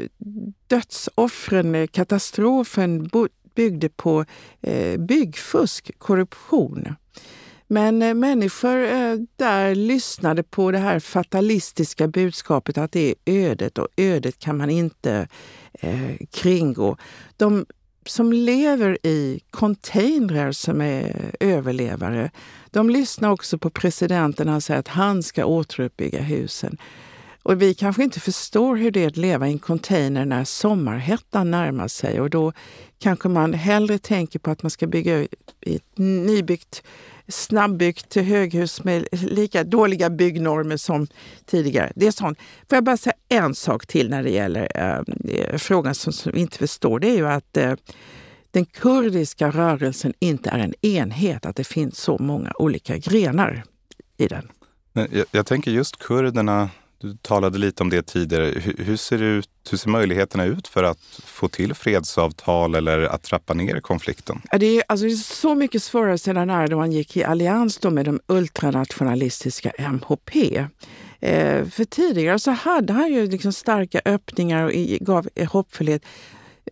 dödsoffren, 0.67 1.89
katastrofen 1.89 3.07
byggde 3.55 3.89
på 3.89 4.25
eh, 4.61 5.01
byggfusk, 5.01 5.91
korruption. 5.99 6.95
Men 7.73 8.03
eh, 8.03 8.15
människor 8.15 8.85
eh, 8.85 9.17
där 9.37 9.75
lyssnade 9.75 10.43
på 10.43 10.71
det 10.71 10.79
här 10.79 11.01
fatalistiska 11.01 12.09
budskapet 12.09 12.79
att 12.79 12.93
det 12.93 13.09
är 13.09 13.15
ödet 13.25 13.79
och 13.79 13.89
ödet 13.97 14.39
kan 14.39 14.57
man 14.57 14.71
inte 14.71 15.29
eh, 15.73 16.17
kringgå. 16.31 16.97
De 17.37 17.67
som 18.07 18.33
lever 18.33 18.99
i 19.07 19.41
containrar 19.51 20.53
som 20.53 20.81
är 20.81 21.31
överlevare, 21.41 22.31
de 22.71 22.91
lyssnar 22.91 23.31
också 23.31 23.59
på 23.59 23.71
presidenten 23.71 24.47
när 24.47 24.53
han 24.53 24.61
säger 24.61 24.81
att 24.81 24.89
han 24.89 25.23
ska 25.23 25.45
återuppbygga 25.45 26.21
husen. 26.23 26.79
Och 27.43 27.63
vi 27.63 27.75
kanske 27.75 28.05
inte 28.05 28.21
förstår 28.21 28.77
hur 28.77 28.91
det 28.91 29.05
är 29.05 29.07
att 29.07 29.17
leva 29.17 29.49
i 29.49 29.53
en 29.53 29.59
container 29.59 30.25
när 30.25 30.45
sommarhettan 30.45 31.51
närmar 31.51 31.89
sig 31.89 32.21
och 32.21 32.31
då 32.31 32.53
kanske 32.99 33.29
man 33.29 33.55
hellre 33.55 33.99
tänker 33.99 34.39
på 34.39 34.51
att 34.51 34.63
man 34.63 34.71
ska 34.71 34.87
bygga 34.87 35.21
i 35.21 35.77
ett 35.77 35.99
nybyggt 35.99 36.83
snabbbyggt 37.29 38.15
höghus 38.15 38.85
med 38.85 39.07
lika 39.13 39.65
dåliga 39.65 40.11
byggnormer 40.11 40.77
som 40.77 41.07
tidigare. 41.47 41.93
Det 41.95 42.07
är 42.07 42.11
sånt. 42.11 42.39
Får 42.69 42.77
jag 42.77 42.85
bara 42.85 42.97
säga 42.97 43.15
en 43.29 43.55
sak 43.55 43.87
till 43.87 44.11
när 44.11 44.23
det 44.23 44.31
gäller 44.31 44.69
eh, 44.75 45.59
frågan 45.59 45.95
som, 45.95 46.13
som 46.13 46.33
vi 46.33 46.41
inte 46.41 46.59
förstår. 46.59 47.01
Det 47.01 47.09
är 47.11 47.17
ju 47.17 47.29
att 47.29 47.57
eh, 47.57 47.75
den 48.51 48.65
kurdiska 48.65 49.51
rörelsen 49.51 50.13
inte 50.19 50.51
är 50.51 50.59
en 50.59 50.75
enhet, 50.87 51.47
att 51.47 51.57
det 51.57 51.65
finns 51.65 51.99
så 51.99 52.19
många 52.19 52.53
olika 52.59 52.97
grenar 52.97 53.65
i 54.17 54.29
den. 54.29 54.49
Jag, 54.93 55.25
jag 55.31 55.47
tänker 55.47 55.71
just 55.71 55.99
kurderna, 55.99 56.71
du 57.03 57.17
talade 57.17 57.59
lite 57.59 57.83
om 57.83 57.91
det 57.91 58.03
tidigare. 58.07 58.45
Hur, 58.45 58.85
hur 58.85 58.97
ser 58.97 59.19
det 59.19 59.25
ut 59.25 59.49
Hur 59.71 59.79
ser 59.79 59.91
möjligheterna 59.91 60.45
ut 60.45 60.69
för 60.69 60.85
att 60.85 60.99
få 61.25 61.49
till 61.49 61.75
fredsavtal 61.75 62.75
eller 62.75 63.03
att 63.03 63.23
trappa 63.23 63.55
ner 63.55 63.81
konflikten? 63.81 64.43
Det 64.59 64.67
är, 64.67 64.83
alltså, 64.89 65.07
det 65.07 65.13
är 65.13 65.17
så 65.17 65.55
mycket 65.55 65.83
svårare 65.83 66.19
sedan 66.19 66.51
Erdogan 66.51 66.93
gick 66.93 67.17
i 67.17 67.25
allians 67.25 67.79
då 67.79 67.91
med 67.91 68.05
de 68.05 68.21
ultranationalistiska 68.27 69.73
MHP. 69.79 70.67
Eh, 71.21 71.69
för 71.69 71.85
tidigare 71.85 72.39
så 72.39 72.51
hade 72.51 72.93
han 72.93 73.13
ju 73.13 73.27
liksom 73.27 73.53
starka 73.53 74.01
öppningar 74.05 74.65
och 74.65 74.73
gav 75.01 75.29
hoppfullhet. 75.49 76.03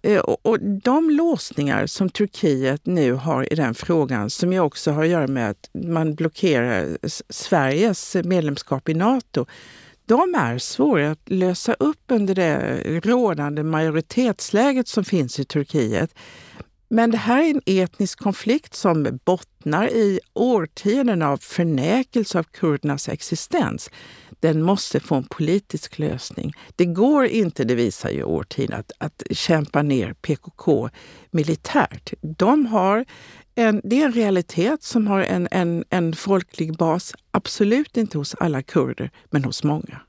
Eh, 0.02 0.20
och, 0.20 0.46
och 0.46 0.60
de 0.60 1.10
låsningar 1.10 1.86
som 1.86 2.10
Turkiet 2.10 2.86
nu 2.86 3.12
har 3.12 3.52
i 3.52 3.56
den 3.56 3.74
frågan, 3.74 4.30
som 4.30 4.52
ju 4.52 4.60
också 4.60 4.90
har 4.90 5.02
att 5.02 5.08
göra 5.08 5.26
med 5.26 5.50
att 5.50 5.70
man 5.72 6.14
blockerar 6.14 6.98
Sveriges 7.28 8.16
medlemskap 8.24 8.88
i 8.88 8.94
Nato, 8.94 9.46
de 10.10 10.34
är 10.34 10.58
svåra 10.58 11.10
att 11.10 11.28
lösa 11.28 11.74
upp 11.74 12.04
under 12.08 12.34
det 12.34 12.82
rådande 13.04 13.62
majoritetsläget 13.62 14.88
som 14.88 15.04
finns 15.04 15.40
i 15.40 15.44
Turkiet. 15.44 16.14
Men 16.92 17.10
det 17.10 17.18
här 17.18 17.42
är 17.42 17.50
en 17.50 17.60
etnisk 17.66 18.18
konflikt 18.18 18.74
som 18.74 19.18
bottnar 19.24 19.88
i 19.88 20.20
årtionden 20.32 21.22
av 21.22 21.36
förnekelse 21.36 22.38
av 22.38 22.42
kurdernas 22.42 23.08
existens. 23.08 23.90
Den 24.40 24.62
måste 24.62 25.00
få 25.00 25.14
en 25.14 25.24
politisk 25.24 25.98
lösning. 25.98 26.52
Det 26.76 26.84
går 26.84 27.26
inte, 27.26 27.64
det 27.64 27.74
visar 27.74 28.10
ju 28.10 28.24
årtionden, 28.24 28.80
att, 28.80 28.92
att 28.98 29.22
kämpa 29.30 29.82
ner 29.82 30.12
PKK 30.12 30.88
militärt. 31.30 32.12
De 32.20 32.66
har 32.66 33.04
en, 33.54 33.80
det 33.84 34.00
är 34.00 34.06
en 34.06 34.12
realitet 34.12 34.82
som 34.82 35.06
har 35.06 35.20
en, 35.20 35.48
en, 35.50 35.84
en 35.90 36.12
folklig 36.12 36.76
bas. 36.76 37.14
Absolut 37.30 37.96
inte 37.96 38.18
hos 38.18 38.34
alla 38.34 38.62
kurder, 38.62 39.10
men 39.30 39.44
hos 39.44 39.64
många. 39.64 40.00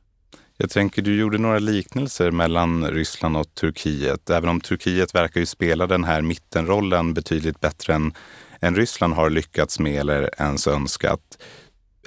Jag 0.62 0.70
tänker, 0.70 1.02
du 1.02 1.20
gjorde 1.20 1.38
några 1.38 1.60
liknelser 1.60 2.32
mellan 2.32 2.88
Ryssland 2.88 3.38
och 3.38 3.54
Turkiet. 3.54 4.30
Även 4.30 4.50
om 4.50 4.62
Turkiet 4.62 5.16
verkar 5.16 5.40
ju 5.40 5.46
spela 5.46 5.88
den 5.88 6.04
här 6.04 6.22
mittenrollen 6.22 7.14
betydligt 7.14 7.60
bättre 7.60 7.94
än, 7.94 8.14
än 8.60 8.76
Ryssland 8.76 9.14
har 9.14 9.30
lyckats 9.30 9.80
med 9.80 10.00
eller 10.00 10.30
ens 10.42 10.68
önskat. 10.68 11.20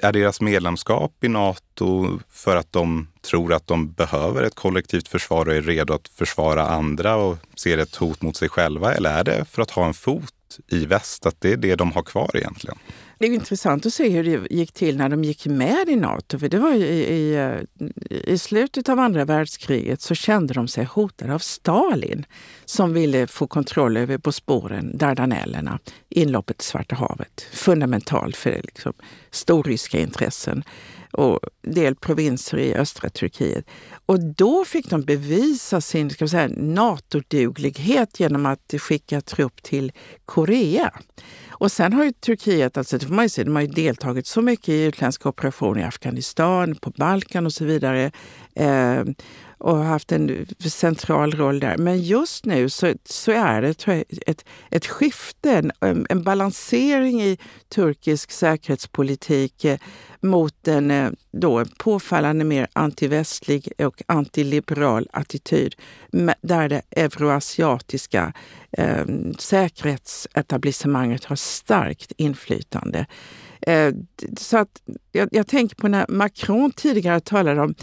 Är 0.01 0.13
deras 0.13 0.41
medlemskap 0.41 1.23
i 1.23 1.27
Nato 1.27 2.19
för 2.29 2.55
att 2.55 2.73
de 2.73 3.07
tror 3.21 3.53
att 3.53 3.67
de 3.67 3.91
behöver 3.91 4.43
ett 4.43 4.55
kollektivt 4.55 5.07
försvar 5.07 5.47
och 5.47 5.55
är 5.55 5.61
redo 5.61 5.93
att 5.93 6.07
försvara 6.07 6.67
andra 6.67 7.15
och 7.15 7.37
ser 7.55 7.77
ett 7.77 7.95
hot 7.95 8.21
mot 8.21 8.37
sig 8.37 8.49
själva? 8.49 8.93
Eller 8.93 9.19
är 9.19 9.23
det 9.23 9.45
för 9.45 9.61
att 9.61 9.71
ha 9.71 9.85
en 9.85 9.93
fot 9.93 10.59
i 10.67 10.85
väst, 10.85 11.25
att 11.25 11.41
det 11.41 11.51
är 11.51 11.57
det 11.57 11.75
de 11.75 11.91
har 11.91 12.03
kvar 12.03 12.31
egentligen? 12.33 12.77
Det 13.17 13.25
är 13.25 13.33
intressant 13.33 13.85
att 13.85 13.93
se 13.93 14.09
hur 14.09 14.23
det 14.23 14.55
gick 14.55 14.71
till 14.71 14.97
när 14.97 15.09
de 15.09 15.23
gick 15.23 15.45
med 15.45 15.89
i 15.89 15.95
Nato. 15.95 16.39
För 16.39 16.49
det 16.49 16.59
var 16.59 16.73
i, 16.73 16.83
i, 16.83 17.35
eh, 17.35 17.87
i, 18.09 18.37
slutet 18.37 18.89
av 18.89 18.99
andra 18.99 19.25
världskriget 19.25 20.01
så 20.01 20.15
kände 20.15 20.53
de 20.53 20.67
sig 20.67 20.83
hotade 20.85 21.33
av 21.33 21.39
Stalin 21.39 22.25
som 22.65 22.93
ville 22.93 23.27
få 23.27 23.47
kontroll 23.47 23.97
över 23.97 24.17
Bosporen, 24.17 24.97
Dardanellerna, 24.97 25.79
inloppet 26.09 26.57
till 26.57 26.67
Svarta 26.67 26.95
havet. 26.95 27.47
Fundamentalt 27.51 28.35
för 28.35 28.61
liksom, 28.63 28.93
storryska 29.31 29.99
intressen 29.99 30.63
och 31.15 31.39
del 31.61 31.95
provinser 31.95 32.57
i 32.57 32.75
östra 32.75 33.09
Turkiet. 33.09 33.65
Och 34.05 34.19
då 34.19 34.65
fick 34.65 34.89
de 34.89 35.01
bevisa 35.01 35.81
sin 35.81 36.09
ska 36.09 36.27
säga, 36.27 36.49
NATO-duglighet 36.57 38.19
genom 38.19 38.45
att 38.45 38.73
skicka 38.79 39.21
trupp 39.21 39.63
till 39.63 39.91
Korea. 40.25 40.93
Och 41.49 41.71
sen 41.71 41.93
har 41.93 42.03
ju 42.03 42.11
Turkiet, 42.11 42.77
alltså, 42.77 42.97
det 42.97 43.05
får 43.05 43.13
man 43.13 43.25
ju 43.25 43.29
se, 43.29 43.43
de 43.43 43.55
har 43.55 43.61
ju 43.61 43.67
deltagit 43.67 44.27
så 44.27 44.41
mycket 44.41 44.69
i 44.69 44.83
utländska 44.83 45.29
operationer 45.29 45.81
i 45.81 45.83
Afghanistan, 45.83 46.75
på 46.75 46.89
Balkan 46.89 47.45
och 47.45 47.53
så 47.53 47.65
vidare. 47.65 48.11
Eh, 48.55 49.03
och 49.65 49.77
haft 49.77 50.11
en 50.11 50.45
central 50.59 51.31
roll 51.31 51.59
där. 51.59 51.77
Men 51.77 52.01
just 52.01 52.45
nu 52.45 52.69
så, 52.69 52.93
så 53.05 53.31
är 53.31 53.61
det 53.61 53.87
jag, 53.87 54.03
ett, 54.27 54.45
ett 54.71 54.85
skifte, 54.85 55.71
en, 55.79 56.05
en 56.09 56.23
balansering 56.23 57.21
i 57.21 57.37
turkisk 57.69 58.31
säkerhetspolitik 58.31 59.65
eh, 59.65 59.77
mot 60.21 60.67
en 60.67 60.91
eh, 60.91 61.09
då, 61.31 61.65
påfallande 61.77 62.45
mer 62.45 62.67
antivästlig 62.73 63.71
och 63.77 64.01
antiliberal 64.07 65.07
attityd 65.13 65.75
där 66.41 66.69
det 66.69 66.81
euroasiatiska 66.91 68.33
eh, 68.71 69.05
säkerhetsetablissemanget 69.39 71.25
har 71.25 71.35
starkt 71.35 72.11
inflytande. 72.17 73.05
Eh, 73.61 73.93
så 74.37 74.57
att 74.57 74.81
jag, 75.11 75.29
jag 75.31 75.47
tänker 75.47 75.75
på 75.75 75.87
när 75.87 76.05
Macron 76.09 76.71
tidigare 76.71 77.19
talade 77.19 77.61
om 77.61 77.75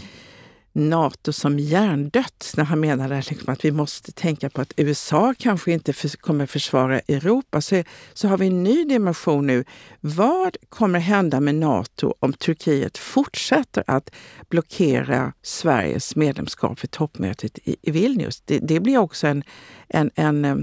Nato 0.75 1.33
som 1.33 1.59
hjärndött 1.59 2.53
när 2.57 2.63
han 2.63 2.79
menade 2.79 3.23
liksom 3.29 3.53
att 3.53 3.65
vi 3.65 3.71
måste 3.71 4.11
tänka 4.11 4.49
på 4.49 4.61
att 4.61 4.73
USA 4.77 5.33
kanske 5.37 5.71
inte 5.71 5.93
för, 5.93 6.17
kommer 6.17 6.45
försvara 6.45 6.99
Europa. 6.99 7.61
Så, 7.61 7.83
så 8.13 8.27
har 8.27 8.37
vi 8.37 8.47
en 8.47 8.63
ny 8.63 8.83
dimension 8.83 9.47
nu. 9.47 9.63
Vad 9.99 10.57
kommer 10.69 10.99
hända 10.99 11.39
med 11.39 11.55
Nato 11.55 12.13
om 12.19 12.33
Turkiet 12.33 12.97
fortsätter 12.97 13.83
att 13.87 14.09
blockera 14.49 15.33
Sveriges 15.41 16.15
medlemskap 16.15 16.79
för 16.79 16.87
toppmötet 16.87 17.59
i, 17.63 17.75
i 17.81 17.91
Vilnius? 17.91 18.41
Det, 18.45 18.59
det, 18.59 18.79
blir 18.79 18.97
också 18.97 19.27
en, 19.27 19.43
en, 19.87 20.11
en, 20.15 20.45
eh, 20.45 20.55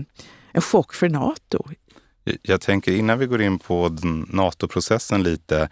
en 0.53 0.63
chock 0.63 0.95
för 0.95 1.09
Nato. 1.09 1.65
Jag 2.43 2.61
tänker 2.61 2.93
innan 2.93 3.19
vi 3.19 3.27
går 3.27 3.43
in 3.43 3.59
på 3.59 3.97
NATO-processen 4.29 5.23
lite 5.23 5.69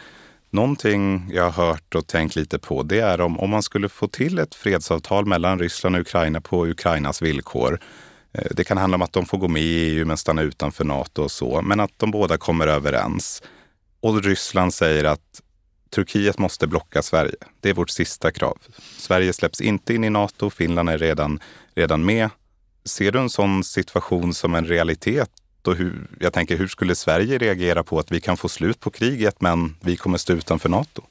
Någonting 0.51 1.31
jag 1.33 1.51
har 1.51 1.67
hört 1.67 1.95
och 1.95 2.07
tänkt 2.07 2.37
lite 2.37 2.59
på 2.59 2.83
det 2.83 3.01
är 3.01 3.21
om, 3.21 3.41
om 3.41 3.51
man 3.51 3.63
skulle 3.63 3.89
få 3.89 4.09
till 4.09 4.39
ett 4.39 4.55
fredsavtal 4.55 5.27
mellan 5.27 5.59
Ryssland 5.59 5.97
och 5.97 6.01
Ukraina 6.01 6.41
på 6.41 6.67
Ukrainas 6.67 7.23
villkor. 7.23 7.81
Eh, 8.33 8.47
det 8.51 8.65
kan 8.65 8.79
handla 8.79 8.95
om 8.95 9.03
att 9.03 9.13
de 9.13 9.27
får 9.27 9.39
gå 9.39 9.49
med 9.49 9.63
i 9.63 9.67
EU 9.67 10.07
men 10.07 10.17
stanna 10.17 10.43
utanför 10.43 10.85
Nato 10.85 11.23
och 11.23 11.31
så, 11.31 11.63
men 11.63 11.81
att 11.81 11.93
de 11.97 12.11
båda 12.11 12.39
kommer 12.39 12.67
överens. 12.67 13.43
Och 14.01 14.23
Ryssland 14.23 14.75
säger 14.75 15.05
att 15.05 15.43
Turkiet 15.91 16.39
måste 16.39 16.67
blocka 16.67 17.03
Sverige. 17.03 17.37
Det 17.61 17.71
är 17.71 17.75
vårt 17.75 17.91
sista 17.91 18.31
krav. 18.31 18.59
Sverige 18.97 19.33
släpps 19.33 19.61
inte 19.61 19.95
in 19.95 20.05
i 20.05 20.11
Nato, 20.11 20.51
Finland 20.51 20.89
är 20.89 20.99
redan, 20.99 21.41
redan 21.75 22.05
med. 22.05 22.31
Ser 22.85 23.13
du 23.13 23.19
en 23.19 23.31
sån 23.31 23.65
situation 23.65 24.35
som 24.35 24.55
en 24.55 24.67
realitet 24.67 25.31
och 25.69 25.77
hur, 25.77 26.07
jag 26.21 26.33
tänker, 26.33 26.57
hur 26.57 26.69
skulle 26.69 26.95
Sverige 26.95 27.39
reagera 27.39 27.83
på 27.83 27.99
att 27.99 28.13
vi 28.13 28.21
kan 28.21 28.37
få 28.37 28.49
slut 28.49 28.81
på 28.81 28.91
kriget 28.91 29.41
men 29.41 29.77
vi 29.81 29.97
kommer 29.97 30.19
stå 30.19 30.33
utanför 30.33 30.69
Nato? 30.69 31.03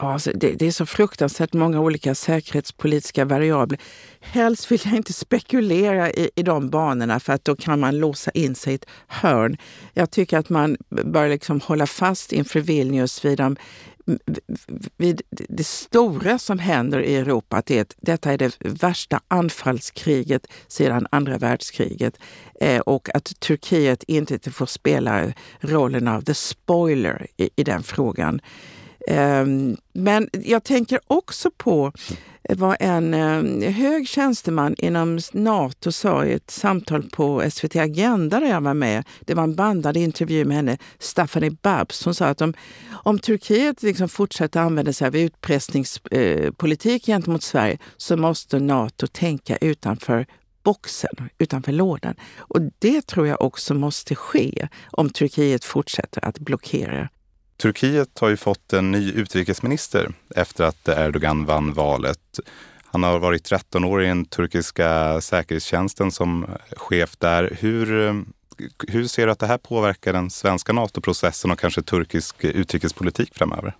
Ja, 0.00 0.12
alltså 0.12 0.30
det, 0.34 0.52
det, 0.52 0.66
är 0.66 0.70
så 0.70 0.86
fruktansvärt 0.86 1.52
många 1.52 1.80
olika 1.80 2.14
säkerhetspolitiska 2.14 3.24
variabler. 3.24 3.80
Helst 4.20 4.70
vill 4.70 4.80
jag 4.84 4.94
inte 4.94 5.12
spekulera 5.12 6.10
i, 6.10 6.30
i 6.34 6.42
de 6.42 6.70
banorna 6.70 7.20
för 7.20 7.32
att 7.32 7.44
då 7.44 7.56
kan 7.56 7.80
man 7.80 7.98
låsa 7.98 8.30
in 8.30 8.54
sig 8.54 8.72
i 8.72 8.74
ett 8.74 8.86
hörn. 9.06 9.56
Jag 9.94 10.10
tycker 10.10 10.38
att 10.38 10.48
man 10.48 10.76
bör 10.88 11.28
liksom 11.28 11.60
hålla 11.60 11.86
fast 11.86 12.32
inför 12.32 12.60
Vilnius 12.60 13.24
vid 13.24 13.38
de 13.38 13.56
vid 14.96 15.22
det 15.30 15.66
stora 15.66 16.38
som 16.38 16.58
händer 16.58 17.02
i 17.02 17.16
Europa, 17.16 17.56
att 17.56 17.66
det, 17.66 17.96
detta 18.00 18.32
är 18.32 18.38
det 18.38 18.56
värsta 18.60 19.20
anfallskriget 19.28 20.46
sedan 20.68 21.06
andra 21.10 21.38
världskriget 21.38 22.18
eh, 22.60 22.80
och 22.80 23.08
att 23.14 23.40
Turkiet 23.40 24.02
inte 24.02 24.50
får 24.50 24.66
spela 24.66 25.32
rollen 25.60 26.08
av 26.08 26.20
the 26.20 26.34
spoiler 26.34 27.26
i, 27.36 27.50
i 27.56 27.64
den 27.64 27.82
frågan. 27.82 28.40
Ehm, 29.10 29.76
men 29.92 30.28
jag 30.32 30.64
tänker 30.64 31.00
också 31.06 31.50
på 31.50 31.92
vad 32.48 32.76
en 32.80 33.14
eh, 33.14 33.72
hög 33.72 34.08
tjänsteman 34.08 34.74
inom 34.78 35.18
Nato 35.32 35.92
sa 35.92 36.24
i 36.24 36.32
ett 36.32 36.50
samtal 36.50 37.02
på 37.02 37.50
SVT 37.50 37.76
Agenda 37.76 38.40
där 38.40 38.46
jag 38.46 38.60
var 38.60 38.74
med. 38.74 39.04
Det 39.20 39.34
var 39.34 39.42
en 39.42 39.54
bandad 39.54 39.96
intervju 39.96 40.44
med 40.44 40.56
henne, 40.56 40.78
Staffanie 40.98 41.56
Babs. 41.62 42.04
Hon 42.04 42.14
sa 42.14 42.26
att 42.26 42.40
om, 42.40 42.54
om 42.90 43.18
Turkiet 43.18 43.82
liksom 43.82 44.08
fortsätter 44.08 44.60
använda 44.60 44.92
sig 44.92 45.06
av 45.06 45.16
utpressningspolitik 45.16 47.08
eh, 47.08 47.12
gentemot 47.12 47.42
Sverige 47.42 47.78
så 47.96 48.16
måste 48.16 48.58
Nato 48.58 49.06
tänka 49.06 49.56
utanför 49.56 50.26
boxen, 50.62 51.28
utanför 51.38 51.72
lådan. 51.72 52.14
Och 52.38 52.60
det 52.78 53.06
tror 53.06 53.26
jag 53.26 53.42
också 53.42 53.74
måste 53.74 54.14
ske 54.14 54.68
om 54.90 55.10
Turkiet 55.10 55.64
fortsätter 55.64 56.24
att 56.24 56.38
blockera 56.38 57.08
Turkiet 57.62 58.18
har 58.18 58.28
ju 58.28 58.36
fått 58.36 58.72
en 58.72 58.90
ny 58.90 59.12
utrikesminister 59.12 60.12
efter 60.36 60.64
att 60.64 60.88
Erdogan 60.88 61.44
vann 61.44 61.72
valet. 61.72 62.40
Han 62.84 63.02
har 63.02 63.18
varit 63.18 63.44
13 63.44 63.84
år 63.84 64.02
i 64.02 64.06
den 64.06 64.24
turkiska 64.24 65.20
säkerhetstjänsten 65.20 66.12
som 66.12 66.46
chef 66.76 67.16
där. 67.18 67.56
Hur, 67.60 68.06
eh, 68.06 68.14
hur 68.88 69.06
ser 69.06 69.26
du 69.26 69.32
att 69.32 69.38
det 69.38 69.46
här 69.46 69.58
påverkar 69.58 70.12
den 70.12 70.30
svenska 70.30 70.72
NATO-processen 70.72 71.50
och 71.50 71.58
kanske 71.58 71.82
turkisk 71.82 72.44
utrikespolitik 72.44 73.34
framöver? 73.34 73.76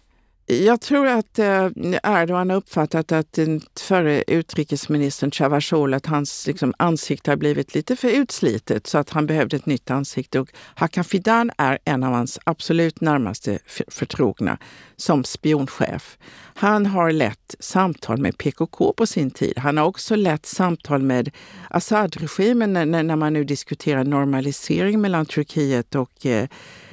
Jag 0.50 0.80
tror 0.80 1.06
att 1.06 1.38
eh, 1.38 1.64
Erdogan 2.02 2.50
har 2.50 2.56
uppfattat 2.56 3.12
att 3.12 3.32
den 3.32 3.60
förre 3.80 4.24
utrikesministern 4.26 5.30
Cavusoglu, 5.30 5.96
att 5.96 6.06
hans 6.06 6.46
liksom, 6.46 6.74
ansikte 6.78 7.30
har 7.30 7.36
blivit 7.36 7.74
lite 7.74 7.96
för 7.96 8.08
utslitet 8.08 8.86
så 8.86 8.98
att 8.98 9.10
han 9.10 9.26
behövde 9.26 9.56
ett 9.56 9.66
nytt 9.66 9.90
ansikte. 9.90 10.40
Och 10.40 10.48
Hakan 10.74 11.04
Fidan 11.04 11.50
är 11.58 11.78
en 11.84 12.02
av 12.04 12.12
hans 12.12 12.38
absolut 12.44 13.00
närmaste 13.00 13.58
förtrogna 13.88 14.58
som 14.96 15.24
spionchef. 15.24 16.18
Han 16.54 16.86
har 16.86 17.12
lett 17.12 17.54
samtal 17.58 18.18
med 18.18 18.38
PKK 18.38 18.92
på 18.92 19.06
sin 19.06 19.30
tid. 19.30 19.58
Han 19.58 19.76
har 19.76 19.84
också 19.84 20.16
lett 20.16 20.46
samtal 20.46 21.02
med 21.02 21.30
Assad-regimen 21.70 22.72
när, 22.72 23.02
när 23.02 23.16
man 23.16 23.32
nu 23.32 23.44
diskuterar 23.44 24.04
normalisering 24.04 25.00
mellan 25.00 25.26
Turkiet 25.26 25.94
och 25.94 26.26
eh, 26.26 26.48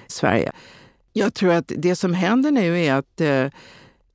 Sverige. 0.08 0.52
Jag 1.17 1.34
tror 1.34 1.51
att 1.51 1.71
det 1.78 1.95
som 1.95 2.13
händer 2.13 2.51
nu 2.51 2.80
är 2.80 2.93
att 2.93 3.21
eh, 3.21 3.47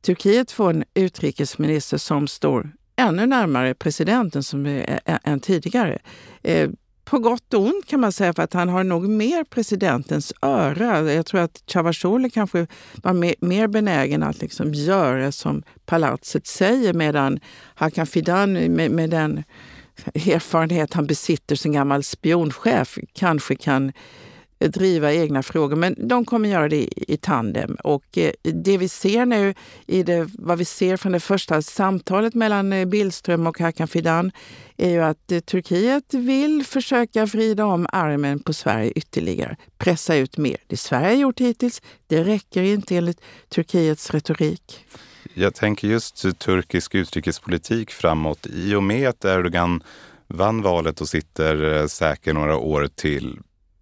Turkiet 0.02 0.50
får 0.50 0.70
en 0.70 0.84
utrikesminister 0.94 1.98
som 1.98 2.28
står 2.28 2.70
ännu 2.96 3.26
närmare 3.26 3.74
presidenten 3.74 4.42
som 4.42 4.66
eh, 4.66 4.98
än 5.04 5.40
tidigare. 5.40 5.98
Eh, 6.42 6.70
på 7.04 7.18
gott 7.18 7.54
och 7.54 7.60
ont 7.60 7.86
kan 7.86 8.00
man 8.00 8.12
säga, 8.12 8.34
för 8.34 8.42
att 8.42 8.52
han 8.52 8.68
har 8.68 8.84
nog 8.84 9.08
mer 9.08 9.44
presidentens 9.44 10.32
öra. 10.42 11.12
Jag 11.12 11.26
tror 11.26 11.40
att 11.40 11.62
Cavusoglu 11.66 12.30
kanske 12.30 12.66
var 12.94 13.12
mer, 13.12 13.34
mer 13.40 13.68
benägen 13.68 14.22
att 14.22 14.40
liksom 14.40 14.74
göra 14.74 15.32
som 15.32 15.62
palatset 15.86 16.46
säger 16.46 16.92
medan 16.92 17.40
Hakan 17.74 18.06
Fidan 18.06 18.52
med, 18.52 18.90
med 18.90 19.10
den 19.10 19.42
erfarenhet 20.14 20.94
han 20.94 21.06
besitter 21.06 21.56
som 21.56 21.72
gammal 21.72 22.02
spionchef 22.02 22.98
kanske 23.12 23.56
kan 23.56 23.92
driva 24.68 25.12
egna 25.12 25.42
frågor, 25.42 25.76
men 25.76 26.08
de 26.08 26.24
kommer 26.24 26.48
göra 26.48 26.68
det 26.68 26.76
i, 26.76 27.04
i 27.08 27.16
tandem. 27.16 27.74
Och 27.84 28.18
eh, 28.18 28.30
det 28.42 28.78
vi 28.78 28.88
ser 28.88 29.26
nu, 29.26 29.54
i 29.86 30.02
det, 30.02 30.30
vad 30.38 30.58
vi 30.58 30.64
ser 30.64 30.96
från 30.96 31.12
det 31.12 31.20
första 31.20 31.62
samtalet 31.62 32.34
mellan 32.34 32.72
eh, 32.72 32.84
Billström 32.84 33.46
och 33.46 33.58
Hakan 33.58 33.88
Fidan, 33.88 34.32
är 34.76 34.90
ju 34.90 35.02
att 35.02 35.32
eh, 35.32 35.40
Turkiet 35.40 36.14
vill 36.14 36.64
försöka 36.64 37.26
vrida 37.26 37.64
om 37.64 37.86
armen 37.92 38.38
på 38.38 38.52
Sverige 38.52 38.90
ytterligare, 38.90 39.56
pressa 39.78 40.16
ut 40.16 40.36
mer. 40.36 40.56
Det 40.66 40.76
Sverige 40.76 41.06
har 41.06 41.20
gjort 41.20 41.40
hittills, 41.40 41.82
det 42.06 42.24
räcker 42.24 42.62
inte 42.62 42.96
enligt 42.96 43.20
Turkiets 43.48 44.10
retorik. 44.10 44.84
Jag 45.34 45.54
tänker 45.54 45.88
just 45.88 46.38
turkisk 46.38 46.94
utrikespolitik 46.94 47.90
framåt. 47.90 48.46
I 48.46 48.74
och 48.74 48.82
med 48.82 49.08
att 49.08 49.24
Erdogan 49.24 49.82
vann 50.26 50.62
valet 50.62 51.00
och 51.00 51.08
sitter 51.08 51.86
säker 51.86 52.32
några 52.32 52.56
år 52.56 52.88
till, 52.94 53.38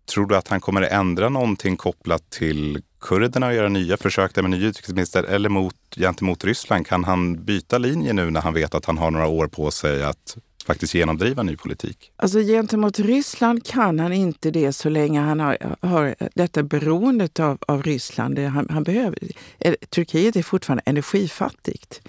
Tror 0.09 0.27
du 0.27 0.37
att 0.37 0.49
han 0.49 0.61
kommer 0.61 0.83
att 0.83 0.93
ändra 0.93 1.29
någonting 1.29 1.77
kopplat 1.77 2.31
till 2.31 2.83
kurderna 3.01 3.47
och 3.47 3.55
göra 3.55 3.69
nya 3.69 3.97
försök 3.97 4.35
där 4.35 4.43
med 4.43 4.51
ny 4.51 4.67
utrikesminister 4.67 5.25
eller 5.25 5.49
mot, 5.49 5.75
gentemot 5.97 6.45
Ryssland? 6.45 6.87
Kan 6.87 7.05
han 7.05 7.45
byta 7.45 7.79
linje 7.79 8.13
nu 8.13 8.31
när 8.31 8.41
han 8.41 8.55
vet 8.55 8.75
att 8.75 8.85
han 8.85 8.99
har 8.99 9.11
några 9.11 9.27
år 9.27 9.47
på 9.47 9.71
sig 9.71 10.05
att 10.05 10.37
faktiskt 10.67 10.95
genomdriva 10.95 11.43
ny 11.43 11.57
politik? 11.57 12.13
Alltså 12.17 12.39
gentemot 12.39 12.99
Ryssland 12.99 13.67
kan 13.67 13.99
han 13.99 14.13
inte 14.13 14.51
det 14.51 14.73
så 14.73 14.89
länge 14.89 15.21
han 15.21 15.41
har, 15.41 15.77
har 15.81 16.15
detta 16.35 16.63
beroendet 16.63 17.41
av, 17.41 17.59
av 17.69 17.83
Ryssland. 17.83 18.39
Han, 18.39 18.69
han 18.71 18.83
behöver, 18.83 19.19
eh, 19.59 19.75
Turkiet 19.91 20.37
är 20.37 20.43
fortfarande 20.43 20.83
energifattigt. 20.87 22.01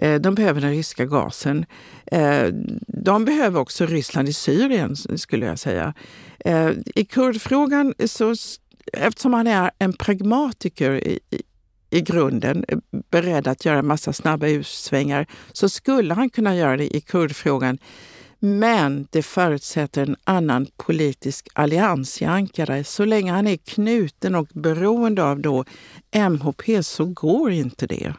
Eh, 0.00 0.20
de 0.20 0.34
behöver 0.34 0.60
den 0.60 0.70
ryska 0.70 1.04
gasen. 1.04 1.66
Eh, 2.06 2.46
de 2.86 3.24
behöver 3.24 3.60
också 3.60 3.86
Ryssland 3.86 4.28
i 4.28 4.32
Syrien, 4.32 4.96
skulle 4.96 5.46
jag 5.46 5.58
säga. 5.58 5.94
Eh, 6.44 6.70
I 6.94 7.04
kurdfrågan, 7.04 7.94
så, 8.04 8.34
eftersom 8.92 9.34
han 9.34 9.46
är 9.46 9.70
en 9.78 9.92
pragmatiker 9.92 11.08
i, 11.08 11.20
i 11.90 12.00
grunden, 12.00 12.64
beredd 13.10 13.48
att 13.48 13.64
göra 13.64 13.82
massa 13.82 14.12
snabba 14.12 14.48
utsvängar, 14.48 15.26
så 15.52 15.68
skulle 15.68 16.14
han 16.14 16.30
kunna 16.30 16.56
göra 16.56 16.76
det 16.76 16.96
i 16.96 17.00
kurdfrågan. 17.00 17.78
Men 18.38 19.06
det 19.10 19.22
förutsätter 19.22 20.02
en 20.02 20.16
annan 20.24 20.66
politisk 20.76 21.48
allians 21.52 22.22
i 22.22 22.24
Ankara. 22.24 22.84
Så 22.84 23.04
länge 23.04 23.32
han 23.32 23.46
är 23.46 23.56
knuten 23.56 24.34
och 24.34 24.48
beroende 24.54 25.24
av 25.24 25.40
då 25.40 25.64
MHP 26.30 26.82
så 26.82 27.04
går 27.04 27.50
inte 27.50 27.86
det. 27.86 28.14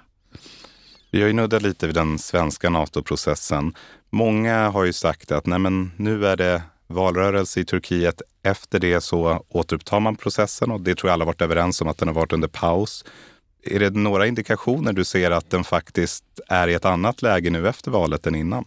Vi 1.13 1.21
har 1.21 1.27
ju 1.27 1.33
nuddat 1.33 1.61
lite 1.61 1.87
vid 1.87 1.95
den 1.95 2.19
svenska 2.19 2.69
NATO-processen. 2.69 3.73
Många 4.09 4.69
har 4.69 4.83
ju 4.83 4.93
sagt 4.93 5.31
att 5.31 5.45
nej 5.45 5.59
men, 5.59 5.91
nu 5.97 6.27
är 6.27 6.37
det 6.37 6.61
valrörelse 6.87 7.59
i 7.59 7.65
Turkiet. 7.65 8.21
Efter 8.43 8.79
det 8.79 9.01
så 9.01 9.45
återupptar 9.49 9.99
man 9.99 10.15
processen 10.15 10.71
och 10.71 10.81
det 10.81 10.95
tror 10.95 11.09
jag 11.09 11.13
alla 11.13 11.25
varit 11.25 11.41
överens 11.41 11.81
om 11.81 11.87
att 11.87 11.97
den 11.97 12.07
har 12.07 12.15
varit 12.15 12.33
under 12.33 12.47
paus. 12.47 13.05
Är 13.63 13.79
det 13.79 13.89
några 13.89 14.27
indikationer 14.27 14.93
du 14.93 15.03
ser 15.03 15.31
att 15.31 15.49
den 15.49 15.63
faktiskt 15.63 16.23
är 16.47 16.67
i 16.67 16.73
ett 16.73 16.85
annat 16.85 17.21
läge 17.21 17.49
nu 17.49 17.67
efter 17.67 17.91
valet 17.91 18.27
än 18.27 18.35
innan? 18.35 18.65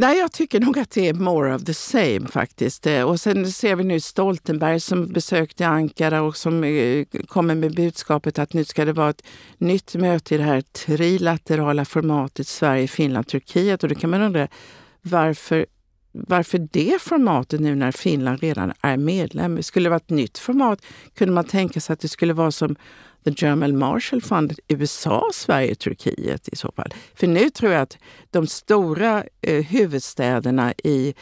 Nej, 0.00 0.18
jag 0.18 0.32
tycker 0.32 0.60
nog 0.60 0.78
att 0.78 0.90
det 0.90 1.08
är 1.08 1.14
more 1.14 1.54
of 1.54 1.64
the 1.64 1.74
same 1.74 2.28
faktiskt. 2.28 2.86
Eh, 2.86 3.02
och 3.02 3.20
sen 3.20 3.52
ser 3.52 3.76
vi 3.76 3.84
nu 3.84 4.00
Stoltenberg 4.00 4.80
som 4.80 5.12
besökte 5.12 5.66
Ankara 5.66 6.22
och 6.22 6.36
som 6.36 6.64
eh, 6.64 7.04
kommer 7.26 7.54
med 7.54 7.74
budskapet 7.74 8.38
att 8.38 8.52
nu 8.52 8.64
ska 8.64 8.84
det 8.84 8.92
vara 8.92 9.10
ett 9.10 9.22
nytt 9.58 9.94
möte 9.94 10.34
i 10.34 10.38
det 10.38 10.44
här 10.44 10.60
trilaterala 10.60 11.84
formatet 11.84 12.46
Sverige, 12.46 12.88
Finland, 12.88 13.26
Turkiet. 13.26 13.82
Och 13.82 13.88
då 13.88 13.94
kan 13.94 14.10
man 14.10 14.22
undra 14.22 14.48
varför 15.02 15.66
varför 16.12 16.68
det 16.72 17.02
formatet 17.02 17.60
nu 17.60 17.74
när 17.74 17.92
Finland 17.92 18.40
redan 18.40 18.72
är 18.80 18.96
medlem? 18.96 19.62
Skulle 19.62 19.86
det 19.86 19.90
vara 19.90 19.96
ett 19.96 20.10
nytt 20.10 20.38
format 20.38 20.82
kunde 21.14 21.34
man 21.34 21.44
tänka 21.44 21.80
sig 21.80 21.92
att 21.94 22.00
det 22.00 22.08
skulle 22.08 22.32
vara 22.32 22.50
som 22.50 22.76
The 23.24 23.34
German 23.36 23.78
Marshall 23.78 24.22
Fund, 24.22 24.58
USA, 24.68 25.30
Sverige, 25.34 25.74
Turkiet 25.74 26.48
i 26.48 26.56
så 26.56 26.72
fall. 26.72 26.94
För 27.14 27.26
nu 27.26 27.50
tror 27.50 27.72
jag 27.72 27.82
att 27.82 27.98
de 28.30 28.46
stora 28.46 29.24
eh, 29.40 29.64
huvudstäderna 29.64 30.72
i, 30.84 31.14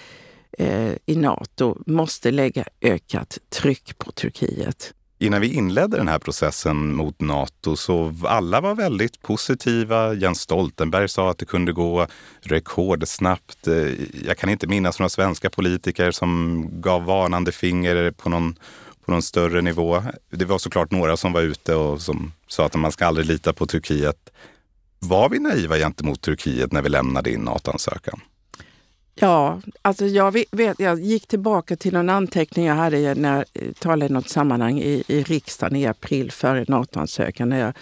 eh, 0.58 0.92
i 1.06 1.16
Nato 1.16 1.78
måste 1.86 2.30
lägga 2.30 2.64
ökat 2.80 3.38
tryck 3.48 3.98
på 3.98 4.12
Turkiet. 4.12 4.94
Innan 5.18 5.40
vi 5.40 5.54
inledde 5.54 5.96
den 5.96 6.08
här 6.08 6.18
processen 6.18 6.94
mot 6.94 7.20
Nato 7.20 7.76
så 7.76 8.14
alla 8.24 8.60
var 8.60 8.74
väldigt 8.74 9.22
positiva. 9.22 10.14
Jens 10.14 10.40
Stoltenberg 10.40 11.08
sa 11.08 11.30
att 11.30 11.38
det 11.38 11.44
kunde 11.44 11.72
gå 11.72 12.06
rekordsnabbt. 12.40 13.68
Jag 14.24 14.38
kan 14.38 14.50
inte 14.50 14.66
minnas 14.66 14.98
några 14.98 15.08
svenska 15.08 15.50
politiker 15.50 16.10
som 16.10 16.64
gav 16.80 17.04
varnande 17.04 17.52
finger 17.52 18.10
på 18.10 18.28
någon 18.28 18.56
på 19.06 19.12
någon 19.12 19.22
större 19.22 19.62
nivå. 19.62 20.02
Det 20.30 20.44
var 20.44 20.58
såklart 20.58 20.90
några 20.90 21.16
som 21.16 21.32
var 21.32 21.40
ute 21.40 21.74
och 21.74 22.02
som 22.02 22.32
sa 22.48 22.66
att 22.66 22.74
man 22.74 22.92
ska 22.92 23.06
aldrig 23.06 23.26
lita 23.26 23.52
på 23.52 23.66
Turkiet. 23.66 24.30
Var 24.98 25.28
vi 25.28 25.38
naiva 25.38 25.76
gentemot 25.76 26.20
Turkiet 26.20 26.72
när 26.72 26.82
vi 26.82 26.88
lämnade 26.88 27.32
in 27.32 27.40
NATO-ansökan? 27.40 28.20
Ja, 29.20 29.60
alltså 29.82 30.06
jag, 30.06 30.44
vet, 30.50 30.80
jag 30.80 31.00
gick 31.00 31.26
tillbaka 31.26 31.76
till 31.76 31.96
en 31.96 32.10
anteckning 32.10 32.66
jag 32.66 32.74
hade 32.74 33.14
när 33.14 33.44
jag 33.52 33.76
talade 33.78 34.06
i 34.06 34.12
något 34.12 34.28
sammanhang 34.28 34.80
i, 34.80 35.04
i 35.06 35.22
riksdagen 35.22 35.76
i 35.76 35.86
april 35.86 36.30
före 36.30 36.64
NATO-ansökan. 36.68 37.50
jag, 37.50 37.72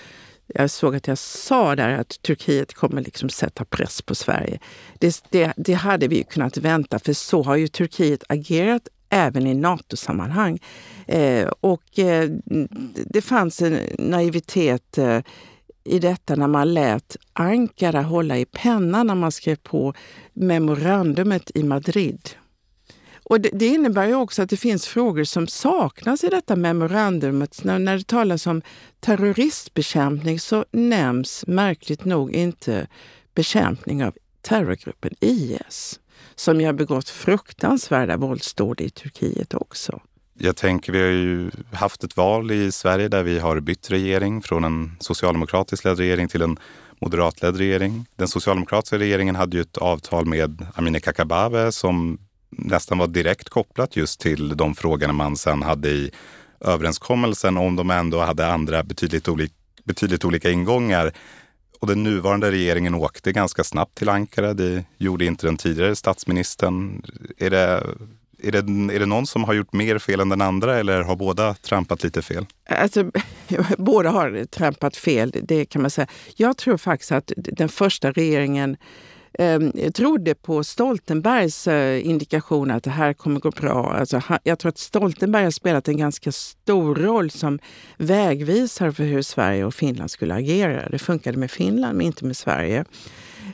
jag 0.46 0.70
såg 0.70 0.96
att 0.96 1.08
jag 1.08 1.18
sa 1.18 1.76
där 1.76 1.98
att 1.98 2.22
Turkiet 2.22 2.74
kommer 2.74 3.02
liksom 3.02 3.28
sätta 3.28 3.64
press 3.64 4.02
på 4.02 4.14
Sverige. 4.14 4.58
Det, 4.98 5.24
det, 5.30 5.52
det 5.56 5.74
hade 5.74 6.08
vi 6.08 6.24
kunnat 6.24 6.56
vänta, 6.56 6.98
för 6.98 7.12
så 7.12 7.42
har 7.42 7.56
ju 7.56 7.68
Turkiet 7.68 8.24
agerat 8.28 8.88
även 9.08 9.46
i 9.46 9.54
NATO-sammanhang. 9.54 10.58
Eh, 11.06 11.48
och 11.60 11.98
eh, 11.98 12.30
det 12.94 13.22
fanns 13.22 13.62
en 13.62 13.78
naivitet 13.98 14.98
eh, 14.98 15.18
i 15.84 15.98
detta 15.98 16.36
när 16.36 16.48
man 16.48 16.74
lät 16.74 17.16
Ankara 17.32 18.02
hålla 18.02 18.38
i 18.38 18.44
pennan 18.44 19.06
när 19.06 19.14
man 19.14 19.32
skrev 19.32 19.56
på 19.56 19.94
memorandumet 20.32 21.50
i 21.54 21.62
Madrid. 21.62 22.30
Och 23.24 23.40
det, 23.40 23.50
det, 23.52 23.66
innebär 23.66 24.06
ju 24.06 24.14
också 24.14 24.42
att 24.42 24.50
det 24.50 24.56
finns 24.56 24.86
frågor 24.86 25.24
som 25.24 25.46
saknas 25.46 26.24
i 26.24 26.28
detta 26.28 26.56
memorandumet. 26.56 27.64
När, 27.64 27.78
när 27.78 27.98
det 27.98 28.06
talas 28.06 28.46
om 28.46 28.62
terroristbekämpning 29.00 30.40
så 30.40 30.64
nämns 30.70 31.44
märkligt 31.46 32.04
nog 32.04 32.32
inte 32.32 32.86
bekämpning 33.34 34.04
av 34.04 34.14
terrorgruppen 34.40 35.14
IS 35.20 36.00
som 36.34 36.60
ju 36.60 36.66
har 36.66 36.72
begått 36.72 37.08
fruktansvärda 37.08 38.16
våldsdåd 38.16 38.80
i 38.80 38.90
Turkiet 38.90 39.54
också. 39.54 40.00
Jag 40.38 40.56
tänker, 40.56 40.92
vi 40.92 41.00
har 41.00 41.08
ju 41.08 41.50
haft 41.72 42.04
ett 42.04 42.16
val 42.16 42.50
i 42.50 42.72
Sverige 42.72 43.08
där 43.08 43.22
vi 43.22 43.38
har 43.38 43.60
bytt 43.60 43.90
regering 43.90 44.42
från 44.42 44.64
en 44.64 44.96
socialdemokratisk 45.00 45.84
ledd 45.84 45.98
regering 45.98 46.28
till 46.28 46.42
en 46.42 46.58
moderatledd 47.00 47.56
regering. 47.56 48.06
Den 48.16 48.28
socialdemokratiska 48.28 48.98
regeringen 48.98 49.36
hade 49.36 49.56
ju 49.56 49.60
ett 49.60 49.76
avtal 49.76 50.26
med 50.26 50.66
Amineh 50.74 51.00
Kakabaveh 51.00 51.70
som 51.70 52.18
nästan 52.50 52.98
var 52.98 53.06
direkt 53.06 53.48
kopplat 53.48 53.96
just 53.96 54.20
till 54.20 54.56
de 54.56 54.74
frågorna 54.74 55.12
man 55.12 55.36
sen 55.36 55.62
hade 55.62 55.90
i 55.90 56.10
överenskommelsen 56.60 57.56
om 57.56 57.76
de 57.76 57.90
ändå 57.90 58.20
hade 58.20 58.46
andra 58.46 58.82
betydligt, 58.82 59.28
olik, 59.28 59.52
betydligt 59.84 60.24
olika 60.24 60.50
ingångar. 60.50 61.12
Och 61.80 61.86
den 61.86 62.02
nuvarande 62.02 62.50
regeringen 62.50 62.94
åkte 62.94 63.32
ganska 63.32 63.64
snabbt 63.64 63.94
till 63.94 64.08
Ankara. 64.08 64.54
Det 64.54 64.84
gjorde 64.98 65.24
inte 65.24 65.46
den 65.46 65.56
tidigare 65.56 65.96
statsministern. 65.96 67.02
Är 67.38 67.50
det, 67.50 67.82
är 68.46 68.52
det, 68.52 68.94
är 68.94 68.98
det 68.98 69.06
någon 69.06 69.26
som 69.26 69.44
har 69.44 69.54
gjort 69.54 69.72
mer 69.72 69.98
fel 69.98 70.20
än 70.20 70.28
den 70.28 70.40
andra 70.40 70.78
eller 70.78 71.02
har 71.02 71.16
båda 71.16 71.54
trampat 71.54 72.02
lite 72.04 72.22
fel? 72.22 72.46
Alltså, 72.68 73.10
båda 73.78 74.10
har 74.10 74.44
trampat 74.44 74.96
fel, 74.96 75.32
det 75.42 75.64
kan 75.64 75.82
man 75.82 75.90
säga. 75.90 76.06
Jag 76.36 76.56
tror 76.56 76.76
faktiskt 76.76 77.12
att 77.12 77.32
den 77.36 77.68
första 77.68 78.10
regeringen 78.10 78.76
eh, 79.38 79.90
trodde 79.94 80.34
på 80.34 80.64
Stoltenbergs 80.64 81.68
eh, 81.68 82.06
indikation 82.06 82.70
att 82.70 82.84
det 82.84 82.90
här 82.90 83.12
kommer 83.12 83.40
gå 83.40 83.50
bra. 83.50 83.92
Alltså, 83.92 84.18
han, 84.18 84.38
jag 84.44 84.58
tror 84.58 84.68
att 84.68 84.78
Stoltenberg 84.78 85.44
har 85.44 85.50
spelat 85.50 85.88
en 85.88 85.96
ganska 85.96 86.32
stor 86.32 86.94
roll 86.94 87.30
som 87.30 87.58
vägvisare 87.96 88.92
för 88.92 89.04
hur 89.04 89.22
Sverige 89.22 89.64
och 89.64 89.74
Finland 89.74 90.10
skulle 90.10 90.34
agera. 90.34 90.88
Det 90.88 90.98
funkade 90.98 91.38
med 91.38 91.50
Finland, 91.50 91.98
men 91.98 92.06
inte 92.06 92.24
med 92.24 92.36
Sverige. 92.36 92.84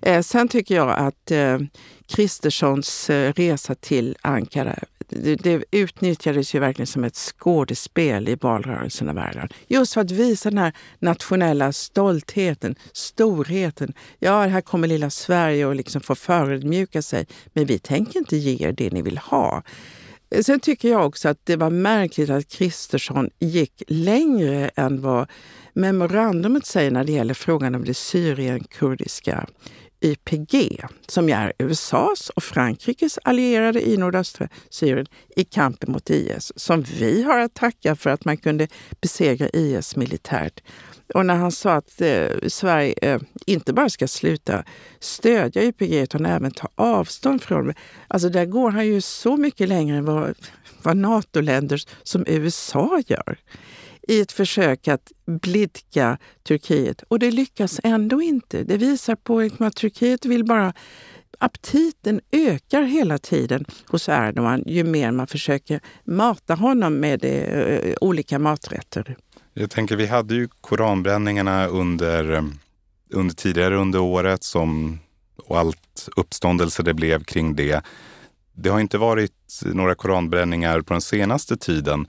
Eh, 0.02 0.22
sen 0.22 0.48
tycker 0.48 0.74
jag 0.74 0.98
att 0.98 1.30
eh, 1.30 1.58
Kristerssons 2.06 3.10
eh, 3.10 3.32
resa 3.32 3.74
till 3.74 4.16
Ankara, 4.20 4.78
det, 5.10 5.36
det 5.36 5.64
utnyttjades 5.70 6.54
ju 6.54 6.58
verkligen 6.58 6.86
som 6.86 7.04
ett 7.04 7.16
skådespel 7.16 8.28
i 8.28 8.34
valrörelsen 8.34 9.08
av 9.08 9.14
världen. 9.14 9.48
Just 9.66 9.94
för 9.94 10.00
att 10.00 10.10
visa 10.10 10.50
den 10.50 10.58
här 10.58 10.72
nationella 10.98 11.72
stoltheten, 11.72 12.74
storheten. 12.92 13.92
Ja, 14.18 14.46
här 14.46 14.60
kommer 14.60 14.88
lilla 14.88 15.10
Sverige 15.10 15.66
och 15.66 15.74
liksom 15.74 16.00
få 16.00 16.14
förödmjuka 16.14 17.02
sig. 17.02 17.26
Men 17.52 17.66
vi 17.66 17.78
tänker 17.78 18.18
inte 18.18 18.36
ge 18.36 18.68
er 18.68 18.72
det 18.72 18.90
ni 18.90 19.02
vill 19.02 19.18
ha. 19.18 19.62
Eh, 20.30 20.42
sen 20.42 20.60
tycker 20.60 20.88
jag 20.88 21.06
också 21.06 21.28
att 21.28 21.46
det 21.46 21.56
var 21.56 21.70
märkligt 21.70 22.30
att 22.30 22.48
Kristersson 22.48 23.30
gick 23.38 23.82
längre 23.88 24.70
än 24.76 25.00
vad 25.00 25.30
memorandumet 25.74 26.66
säger 26.66 26.90
när 26.90 27.04
det 27.04 27.12
gäller 27.12 27.34
frågan 27.34 27.74
om 27.74 27.84
det 27.84 27.94
Syrien-kurdiska 27.94 29.46
YPG, 30.00 30.84
som 31.06 31.28
är 31.28 31.52
USAs 31.58 32.30
och 32.30 32.42
Frankrikes 32.42 33.18
allierade 33.24 33.88
i 33.88 33.96
nordöstra 33.96 34.48
Syrien 34.70 35.06
i 35.36 35.44
kampen 35.44 35.92
mot 35.92 36.10
IS, 36.10 36.52
som 36.56 36.82
vi 36.82 37.22
har 37.22 37.38
att 37.38 37.54
tacka 37.54 37.96
för 37.96 38.10
att 38.10 38.24
man 38.24 38.36
kunde 38.36 38.68
besegra 39.00 39.48
IS 39.48 39.96
militärt. 39.96 40.62
Och 41.14 41.26
när 41.26 41.34
han 41.34 41.52
sa 41.52 41.72
att 41.72 42.00
eh, 42.00 42.26
Sverige 42.48 42.94
eh, 43.02 43.20
inte 43.46 43.72
bara 43.72 43.88
ska 43.88 44.08
sluta 44.08 44.64
stödja 45.00 45.62
YPG 45.62 46.02
utan 46.02 46.26
även 46.26 46.50
ta 46.50 46.68
avstånd 46.74 47.42
från 47.42 47.66
det. 47.66 47.74
Alltså 48.08 48.28
där 48.28 48.44
går 48.44 48.70
han 48.70 48.86
ju 48.86 49.00
så 49.00 49.36
mycket 49.36 49.68
längre 49.68 49.96
än 49.96 50.04
vad, 50.04 50.34
vad 50.82 50.96
NATO-länder 50.96 51.82
som 52.02 52.24
USA 52.26 53.02
gör 53.06 53.38
i 54.10 54.20
ett 54.20 54.32
försök 54.32 54.88
att 54.88 55.12
blidka 55.26 56.18
Turkiet. 56.42 57.02
Och 57.08 57.18
det 57.18 57.30
lyckas 57.30 57.80
ändå 57.82 58.22
inte. 58.22 58.64
Det 58.64 58.76
visar 58.76 59.14
på 59.14 59.40
liksom 59.40 59.66
att 59.66 59.76
Turkiet 59.76 60.24
vill 60.24 60.44
bara 60.44 60.72
aptiten 61.38 62.20
ökar 62.32 62.82
hela 62.82 63.18
tiden 63.18 63.64
hos 63.86 64.08
Erdogan 64.08 64.62
ju 64.66 64.84
mer 64.84 65.12
man 65.12 65.26
försöker 65.26 65.80
mata 66.04 66.54
honom 66.54 66.94
med 66.94 67.24
eh, 67.24 67.30
eh, 67.30 67.94
olika 68.00 68.38
maträtter. 68.38 69.16
Jag 69.54 69.70
tänker, 69.70 69.96
vi 69.96 70.06
hade 70.06 70.34
ju 70.34 70.48
koranbränningarna 70.60 71.66
under, 71.66 72.44
under 73.10 73.34
tidigare 73.34 73.76
under 73.76 74.00
året 74.00 74.44
som, 74.44 74.98
och 75.46 75.58
allt 75.58 76.08
uppståndelse 76.16 76.82
det 76.82 76.94
blev 76.94 77.24
kring 77.24 77.56
det. 77.56 77.84
Det 78.52 78.68
har 78.68 78.80
inte 78.80 78.98
varit 78.98 79.60
några 79.64 79.94
koranbränningar 79.94 80.80
på 80.80 80.94
den 80.94 81.02
senaste 81.02 81.56
tiden. 81.56 82.06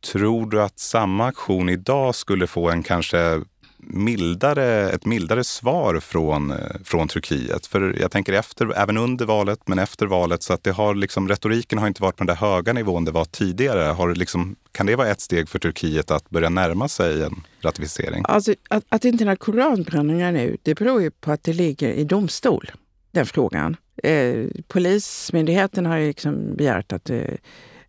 Tror 0.00 0.50
du 0.50 0.62
att 0.62 0.78
samma 0.78 1.26
aktion 1.26 1.68
idag 1.68 2.14
skulle 2.14 2.46
få 2.46 2.70
en 2.70 2.82
kanske 2.82 3.40
mildare, 3.80 4.90
ett 4.90 5.06
mildare 5.06 5.44
svar 5.44 6.00
från, 6.00 6.50
eh, 6.50 6.56
från 6.84 7.08
Turkiet? 7.08 7.66
För 7.66 7.96
jag 8.00 8.10
tänker 8.10 8.32
efter, 8.32 8.78
även 8.78 8.96
under 8.96 9.26
valet, 9.26 9.60
men 9.66 9.78
efter 9.78 10.06
valet, 10.06 10.42
så 10.42 10.52
att 10.52 10.62
det 10.62 10.70
har 10.70 10.94
liksom, 10.94 11.28
retoriken 11.28 11.78
har 11.78 11.86
inte 11.86 12.02
varit 12.02 12.16
på 12.16 12.24
den 12.24 12.36
där 12.36 12.48
höga 12.48 12.72
nivån 12.72 13.04
det 13.04 13.10
var 13.10 13.24
tidigare. 13.24 13.82
Har 13.82 14.14
liksom, 14.14 14.56
kan 14.72 14.86
det 14.86 14.96
vara 14.96 15.08
ett 15.08 15.20
steg 15.20 15.48
för 15.48 15.58
Turkiet 15.58 16.10
att 16.10 16.30
börja 16.30 16.48
närma 16.48 16.88
sig 16.88 17.22
en 17.22 17.34
ratificering? 17.62 18.24
Alltså, 18.28 18.54
att, 18.70 18.84
att 18.88 19.02
det 19.02 19.08
inte 19.08 19.24
är 19.24 19.26
några 19.26 19.36
koranbränningar 19.36 20.32
nu, 20.32 20.56
det 20.62 20.74
beror 20.74 21.02
ju 21.02 21.10
på 21.10 21.32
att 21.32 21.42
det 21.42 21.52
ligger 21.52 21.92
i 21.92 22.04
domstol, 22.04 22.70
den 23.10 23.26
frågan. 23.26 23.76
Eh, 24.02 24.44
Polismyndigheten 24.68 25.86
har 25.86 25.96
ju 25.96 26.06
liksom 26.06 26.56
begärt 26.56 26.92
att 26.92 27.10
eh, 27.10 27.18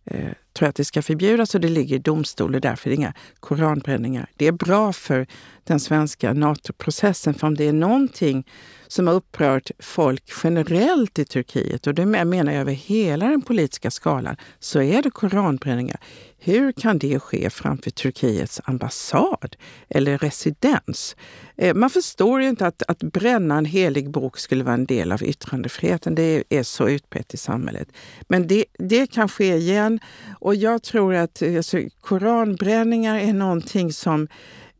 eh 0.04 0.32
tror 0.52 0.66
jag 0.66 0.68
att 0.68 0.76
det 0.76 0.84
ska 0.84 1.02
förbjudas 1.02 1.54
och 1.54 1.60
det 1.60 1.68
ligger 1.68 1.96
i 1.96 1.98
domstol 1.98 2.54
och 2.54 2.60
därför 2.60 2.88
är 2.88 2.90
det 2.90 2.96
inga 2.96 3.14
koranbränningar. 3.40 4.30
Det 4.36 4.46
är 4.46 4.52
bra 4.52 4.92
för 4.92 5.26
den 5.64 5.80
svenska 5.80 6.32
NATO-processen, 6.32 7.34
för 7.34 7.46
om 7.46 7.54
det 7.54 7.68
är 7.68 7.72
någonting 7.72 8.46
som 8.88 9.06
har 9.06 9.14
upprört 9.14 9.70
folk 9.78 10.24
generellt 10.44 11.18
i 11.18 11.24
Turkiet, 11.24 11.86
och 11.86 11.94
det 11.94 12.06
menar 12.06 12.52
jag 12.52 12.60
över 12.60 12.72
hela 12.72 13.26
den 13.26 13.42
politiska 13.42 13.90
skalan, 13.90 14.36
så 14.58 14.82
är 14.82 15.02
det 15.02 15.10
koranbränningar. 15.10 16.00
Hur 16.42 16.72
kan 16.72 16.98
det 16.98 17.20
ske 17.20 17.50
framför 17.50 17.90
Turkiets 17.90 18.60
ambassad 18.64 19.56
eller 19.88 20.18
residens? 20.18 21.16
Eh, 21.56 21.74
man 21.74 21.90
förstår 21.90 22.42
ju 22.42 22.48
inte 22.48 22.66
att, 22.66 22.82
att 22.88 22.98
bränna 22.98 23.58
en 23.58 23.64
helig 23.64 24.10
bok 24.10 24.38
skulle 24.38 24.64
vara 24.64 24.74
en 24.74 24.86
del 24.86 25.12
av 25.12 25.22
yttrandefriheten. 25.22 26.14
Det 26.14 26.44
är 26.48 26.62
så 26.62 26.88
utbrett 26.88 27.34
i 27.34 27.36
samhället. 27.36 27.88
Men 28.28 28.46
det, 28.46 28.64
det 28.78 29.06
kan 29.06 29.28
ske 29.28 29.54
igen. 29.54 30.00
Och 30.40 30.54
jag 30.54 30.82
tror 30.82 31.14
att 31.14 31.42
eh, 31.42 31.56
alltså, 31.56 31.78
koranbränningar 32.00 33.18
är 33.18 33.32
någonting 33.32 33.92
som 33.92 34.28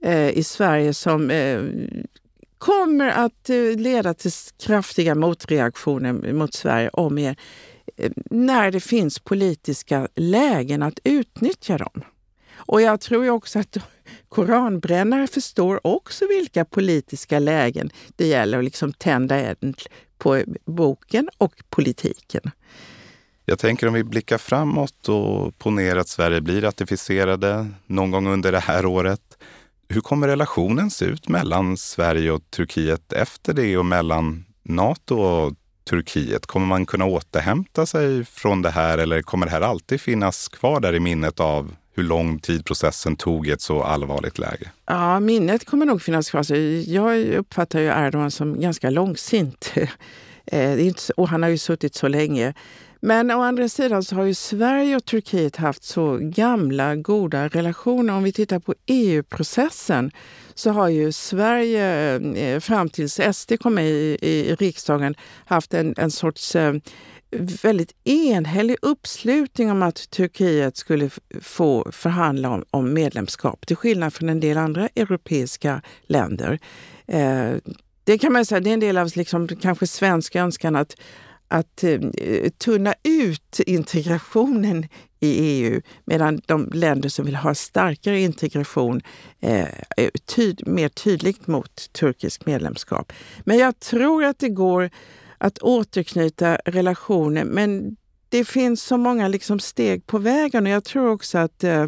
eh, 0.04 0.30
i 0.30 0.44
Sverige 0.44 0.94
som 0.94 1.30
eh, 1.30 1.62
kommer 2.58 3.08
att 3.08 3.50
eh, 3.50 3.56
leda 3.76 4.14
till 4.14 4.30
kraftiga 4.66 5.14
motreaktioner 5.14 6.32
mot 6.32 6.54
Sverige 6.54 6.88
om 6.88 7.18
igen 7.18 7.36
Eh, 7.96 8.10
när 8.30 8.70
det 8.70 8.80
finns 8.80 9.18
politiska 9.18 10.08
lägen 10.14 10.82
att 10.82 10.98
utnyttja 11.04 11.78
dem. 11.78 12.02
Och 12.52 12.82
jag 12.82 13.00
tror 13.00 13.30
också 13.30 13.58
att 13.58 13.76
koranbrännare 14.28 15.26
förstår 15.26 15.86
också 15.86 16.26
vilka 16.26 16.64
politiska 16.64 17.38
lägen 17.38 17.90
det 18.16 18.26
gäller 18.26 18.58
att 18.58 18.64
liksom 18.64 18.92
tända 18.92 19.36
eld 19.36 19.82
på 20.18 20.42
boken 20.64 21.28
och 21.38 21.54
politiken. 21.70 22.50
Jag 23.44 23.58
tänker 23.58 23.86
om 23.86 23.94
vi 23.94 24.04
blickar 24.04 24.38
framåt 24.38 25.08
och 25.08 25.58
ponerar 25.58 26.00
att 26.00 26.08
Sverige 26.08 26.40
blir 26.40 26.60
ratificerade 26.60 27.68
någon 27.86 28.10
gång 28.10 28.26
under 28.26 28.52
det 28.52 28.58
här 28.58 28.86
året. 28.86 29.38
Hur 29.88 30.00
kommer 30.00 30.28
relationen 30.28 30.90
se 30.90 31.04
ut 31.04 31.28
mellan 31.28 31.76
Sverige 31.76 32.30
och 32.30 32.50
Turkiet 32.50 33.12
efter 33.12 33.54
det 33.54 33.76
och 33.76 33.86
mellan 33.86 34.44
Nato 34.62 35.16
och 35.16 35.52
Turkiet? 35.90 36.46
Kommer 36.46 36.66
man 36.66 36.86
kunna 36.86 37.04
återhämta 37.04 37.86
sig 37.86 38.24
från 38.24 38.62
det 38.62 38.70
här 38.70 38.98
eller 38.98 39.22
kommer 39.22 39.46
det 39.46 39.52
här 39.52 39.60
alltid 39.60 40.00
finnas 40.00 40.48
kvar 40.48 40.80
där 40.80 40.94
i 40.94 41.00
minnet 41.00 41.40
av 41.40 41.74
hur 41.94 42.02
lång 42.02 42.38
tid 42.38 42.64
processen 42.64 43.16
tog 43.16 43.46
i 43.46 43.50
ett 43.50 43.60
så 43.60 43.82
allvarligt 43.82 44.38
läge? 44.38 44.70
Ja, 44.86 45.20
minnet 45.20 45.64
kommer 45.66 45.86
nog 45.86 46.02
finnas 46.02 46.30
kvar. 46.30 46.38
Alltså, 46.38 46.56
jag 46.56 47.26
uppfattar 47.26 47.80
ju 47.80 47.86
Erdogan 47.86 48.30
som 48.30 48.60
ganska 48.60 48.90
långsint. 48.90 49.72
Eh, 50.52 50.92
och 51.16 51.28
han 51.28 51.42
har 51.42 51.50
ju 51.50 51.58
suttit 51.58 51.94
så 51.94 52.08
länge. 52.08 52.54
Men 53.00 53.30
å 53.30 53.40
andra 53.42 53.68
sidan 53.68 54.04
så 54.04 54.14
har 54.14 54.24
ju 54.24 54.34
Sverige 54.34 54.96
och 54.96 55.04
Turkiet 55.04 55.56
haft 55.56 55.82
så 55.82 56.18
gamla 56.20 56.96
goda 56.96 57.48
relationer. 57.48 58.14
Om 58.14 58.22
vi 58.22 58.32
tittar 58.32 58.58
på 58.58 58.74
EU-processen 58.86 60.10
så 60.54 60.70
har 60.70 60.88
ju 60.88 61.12
Sverige 61.12 62.14
eh, 62.14 62.60
fram 62.60 62.88
tills 62.88 63.20
SD 63.32 63.52
kom 63.60 63.74
med 63.74 63.88
i, 63.88 64.18
i 64.20 64.54
riksdagen 64.54 65.14
haft 65.46 65.74
en, 65.74 65.94
en 65.96 66.10
sorts 66.10 66.56
eh, 66.56 66.74
väldigt 67.62 67.94
enhällig 68.04 68.76
uppslutning 68.82 69.70
om 69.70 69.82
att 69.82 70.10
Turkiet 70.10 70.76
skulle 70.76 71.10
få 71.40 71.92
förhandla 71.92 72.50
om, 72.50 72.64
om 72.70 72.92
medlemskap, 72.92 73.66
till 73.66 73.76
skillnad 73.76 74.14
från 74.14 74.28
en 74.28 74.40
del 74.40 74.58
andra 74.58 74.88
europeiska 74.96 75.82
länder. 76.02 76.58
Eh, 77.06 77.50
det 78.04 78.18
kan 78.18 78.32
man 78.32 78.46
säga, 78.46 78.60
det 78.60 78.70
är 78.70 78.74
en 78.74 78.80
del 78.80 78.98
av 78.98 79.10
liksom, 79.14 79.48
kanske 79.48 79.86
svensk 79.86 80.36
önskan 80.36 80.76
att 80.76 80.96
att 81.50 81.84
eh, 81.84 82.00
tunna 82.58 82.94
ut 83.02 83.60
integrationen 83.66 84.86
i 85.20 85.28
EU 85.30 85.80
medan 86.04 86.40
de 86.46 86.70
länder 86.74 87.08
som 87.08 87.24
vill 87.24 87.36
ha 87.36 87.54
starkare 87.54 88.20
integration 88.20 89.00
eh, 89.40 89.68
är 89.96 90.10
tyd 90.26 90.66
mer 90.66 90.88
tydligt 90.88 91.46
mot 91.46 91.92
turkisk 91.92 92.46
medlemskap. 92.46 93.12
Men 93.44 93.58
jag 93.58 93.80
tror 93.80 94.24
att 94.24 94.38
det 94.38 94.48
går 94.48 94.90
att 95.38 95.58
återknyta 95.58 96.56
relationer 96.64 97.44
men 97.44 97.96
det 98.28 98.44
finns 98.44 98.82
så 98.82 98.96
många 98.96 99.28
liksom 99.28 99.60
steg 99.60 100.06
på 100.06 100.18
vägen 100.18 100.66
och 100.66 100.72
jag 100.72 100.84
tror 100.84 101.08
också 101.08 101.38
att 101.38 101.64
eh, 101.64 101.86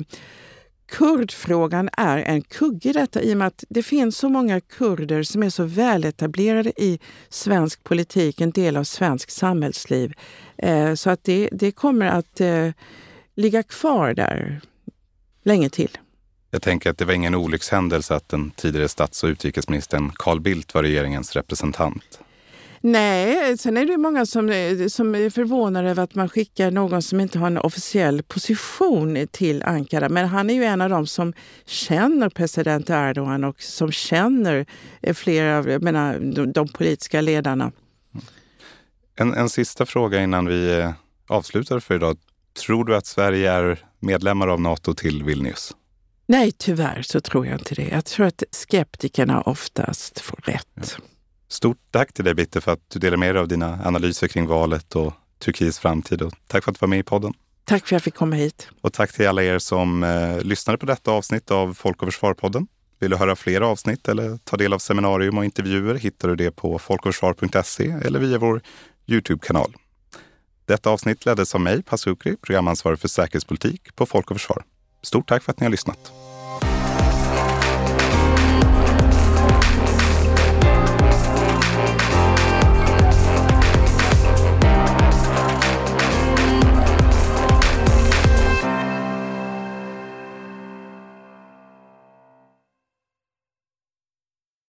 Kurdfrågan 0.93 1.89
är 1.93 2.19
en 2.19 2.43
kugge 2.43 2.89
i 2.89 2.93
detta 2.93 3.23
i 3.23 3.33
och 3.35 3.37
med 3.39 3.47
att 3.47 3.65
det 3.69 3.83
finns 3.83 4.17
så 4.17 4.29
många 4.29 4.61
kurder 4.61 5.23
som 5.23 5.43
är 5.43 5.51
så 5.51 5.65
väletablerade 5.65 6.73
i 6.77 6.99
svensk 7.29 7.85
politik, 7.85 8.41
en 8.41 8.51
del 8.51 8.77
av 8.77 8.85
svensk 8.85 9.31
samhällsliv. 9.31 10.13
Eh, 10.57 10.95
så 10.95 11.11
att 11.11 11.25
det, 11.25 11.49
det 11.53 11.73
kommer 11.73 12.07
att 12.07 12.41
eh, 12.41 12.69
ligga 13.35 13.63
kvar 13.63 14.15
där 14.15 14.61
länge 15.45 15.71
till. 15.71 15.99
Jag 16.51 16.63
tänker 16.63 16.91
att 16.91 16.99
det 16.99 17.05
var 17.05 17.15
ingen 17.15 17.35
olyckshändelse 17.35 18.15
att 18.15 18.29
den 18.29 18.51
tidigare 18.51 18.89
stats 18.89 19.25
och 19.25 19.29
utrikesministern 19.29 20.13
Carl 20.15 20.41
Bildt 20.41 20.75
var 20.75 20.83
regeringens 20.83 21.37
representant. 21.37 22.22
Nej, 22.85 23.59
sen 23.59 23.77
är 23.77 23.87
det 23.87 23.99
många 23.99 24.27
som, 24.27 24.49
som 24.89 25.15
är 25.15 25.31
förvånade 25.31 25.91
över 25.91 26.03
att 26.03 26.15
man 26.15 26.29
skickar 26.29 26.71
någon 26.71 27.03
som 27.03 27.21
inte 27.21 27.39
har 27.39 27.47
en 27.47 27.59
officiell 27.59 28.23
position 28.23 29.27
till 29.31 29.63
Ankara. 29.63 30.09
Men 30.09 30.29
han 30.29 30.51
är 30.51 30.55
ju 30.55 30.65
en 30.65 30.81
av 30.81 30.91
dem 30.91 31.07
som 31.07 31.33
känner 31.67 32.29
president 32.29 32.91
Erdogan 32.91 33.45
och 33.45 33.63
som 33.63 33.93
känner 33.93 34.67
flera 35.15 35.59
av 35.59 35.83
menar, 35.83 36.19
de, 36.19 36.53
de 36.53 36.69
politiska 36.69 37.21
ledarna. 37.21 37.73
En, 39.17 39.35
en 39.35 39.49
sista 39.49 39.87
fråga 39.87 40.23
innan 40.23 40.47
vi 40.47 40.79
eh, 40.79 40.93
avslutar 41.29 41.81
för 41.81 41.95
idag. 41.95 42.19
Tror 42.67 42.85
du 42.85 42.97
att 42.97 43.07
Sverige 43.07 43.53
är 43.53 43.85
medlemmar 44.01 44.49
av 44.49 44.61
Nato 44.61 44.95
till 44.95 45.23
Vilnius? 45.23 45.77
Nej, 46.27 46.53
tyvärr 46.53 47.03
så 47.03 47.21
tror 47.21 47.47
jag 47.47 47.59
inte 47.59 47.75
det. 47.75 47.89
Jag 47.89 48.05
tror 48.05 48.27
att 48.27 48.43
skeptikerna 48.51 49.43
oftast 49.43 50.21
får 50.21 50.41
rätt. 50.45 50.97
Stort 51.53 51.79
tack 51.91 52.13
till 52.13 52.25
dig 52.25 52.35
Bitte 52.35 52.61
för 52.61 52.73
att 52.73 52.91
du 52.91 52.99
delar 52.99 53.17
med 53.17 53.35
dig 53.35 53.41
av 53.41 53.49
dina 53.49 53.79
analyser 53.85 54.29
kring 54.29 54.47
valet 54.47 54.97
och 54.97 55.13
Turkiets 55.39 55.79
framtid. 55.79 56.23
Och 56.23 56.33
tack 56.47 56.65
för 56.65 56.71
att 56.71 56.77
du 56.77 56.79
var 56.81 56.89
med 56.89 56.99
i 56.99 57.03
podden. 57.03 57.33
Tack 57.65 57.81
för 57.81 57.87
att 57.87 57.93
jag 57.93 58.03
fick 58.03 58.15
komma 58.15 58.37
hit. 58.37 58.69
Och 58.81 58.93
tack 58.93 59.13
till 59.13 59.29
alla 59.29 59.43
er 59.43 59.59
som 59.59 60.03
eh, 60.03 60.41
lyssnade 60.41 60.79
på 60.79 60.87
detta 60.87 61.11
avsnitt 61.11 61.51
av 61.51 61.75
Folk 61.75 62.03
och 62.03 62.09
Försvar-podden. 62.09 62.67
Vill 62.99 63.11
du 63.11 63.17
höra 63.17 63.37
fler 63.37 63.61
avsnitt 63.61 64.09
eller 64.09 64.39
ta 64.45 64.57
del 64.57 64.73
av 64.73 64.79
seminarium 64.79 65.39
och 65.39 65.45
intervjuer 65.45 65.95
hittar 65.95 66.29
du 66.29 66.37
det 66.37 66.51
på 66.51 66.79
folkochförsvar.se 66.79 67.91
eller 68.05 68.19
via 68.19 68.39
vår 68.39 68.61
Youtube-kanal. 69.07 69.75
Detta 70.67 70.91
avsnitt 70.91 71.27
leddes 71.27 71.55
av 71.55 71.61
mig, 71.61 71.83
Pasukri, 71.83 72.37
programansvarig 72.37 72.99
för 72.99 73.09
säkerhetspolitik 73.09 73.97
på 73.97 74.07
Folk 74.07 74.31
och 74.31 74.37
Försvar. 74.37 74.65
Stort 75.03 75.29
tack 75.29 75.43
för 75.43 75.53
att 75.53 75.61
ni 75.61 75.65
har 75.65 75.71
lyssnat. 75.71 76.13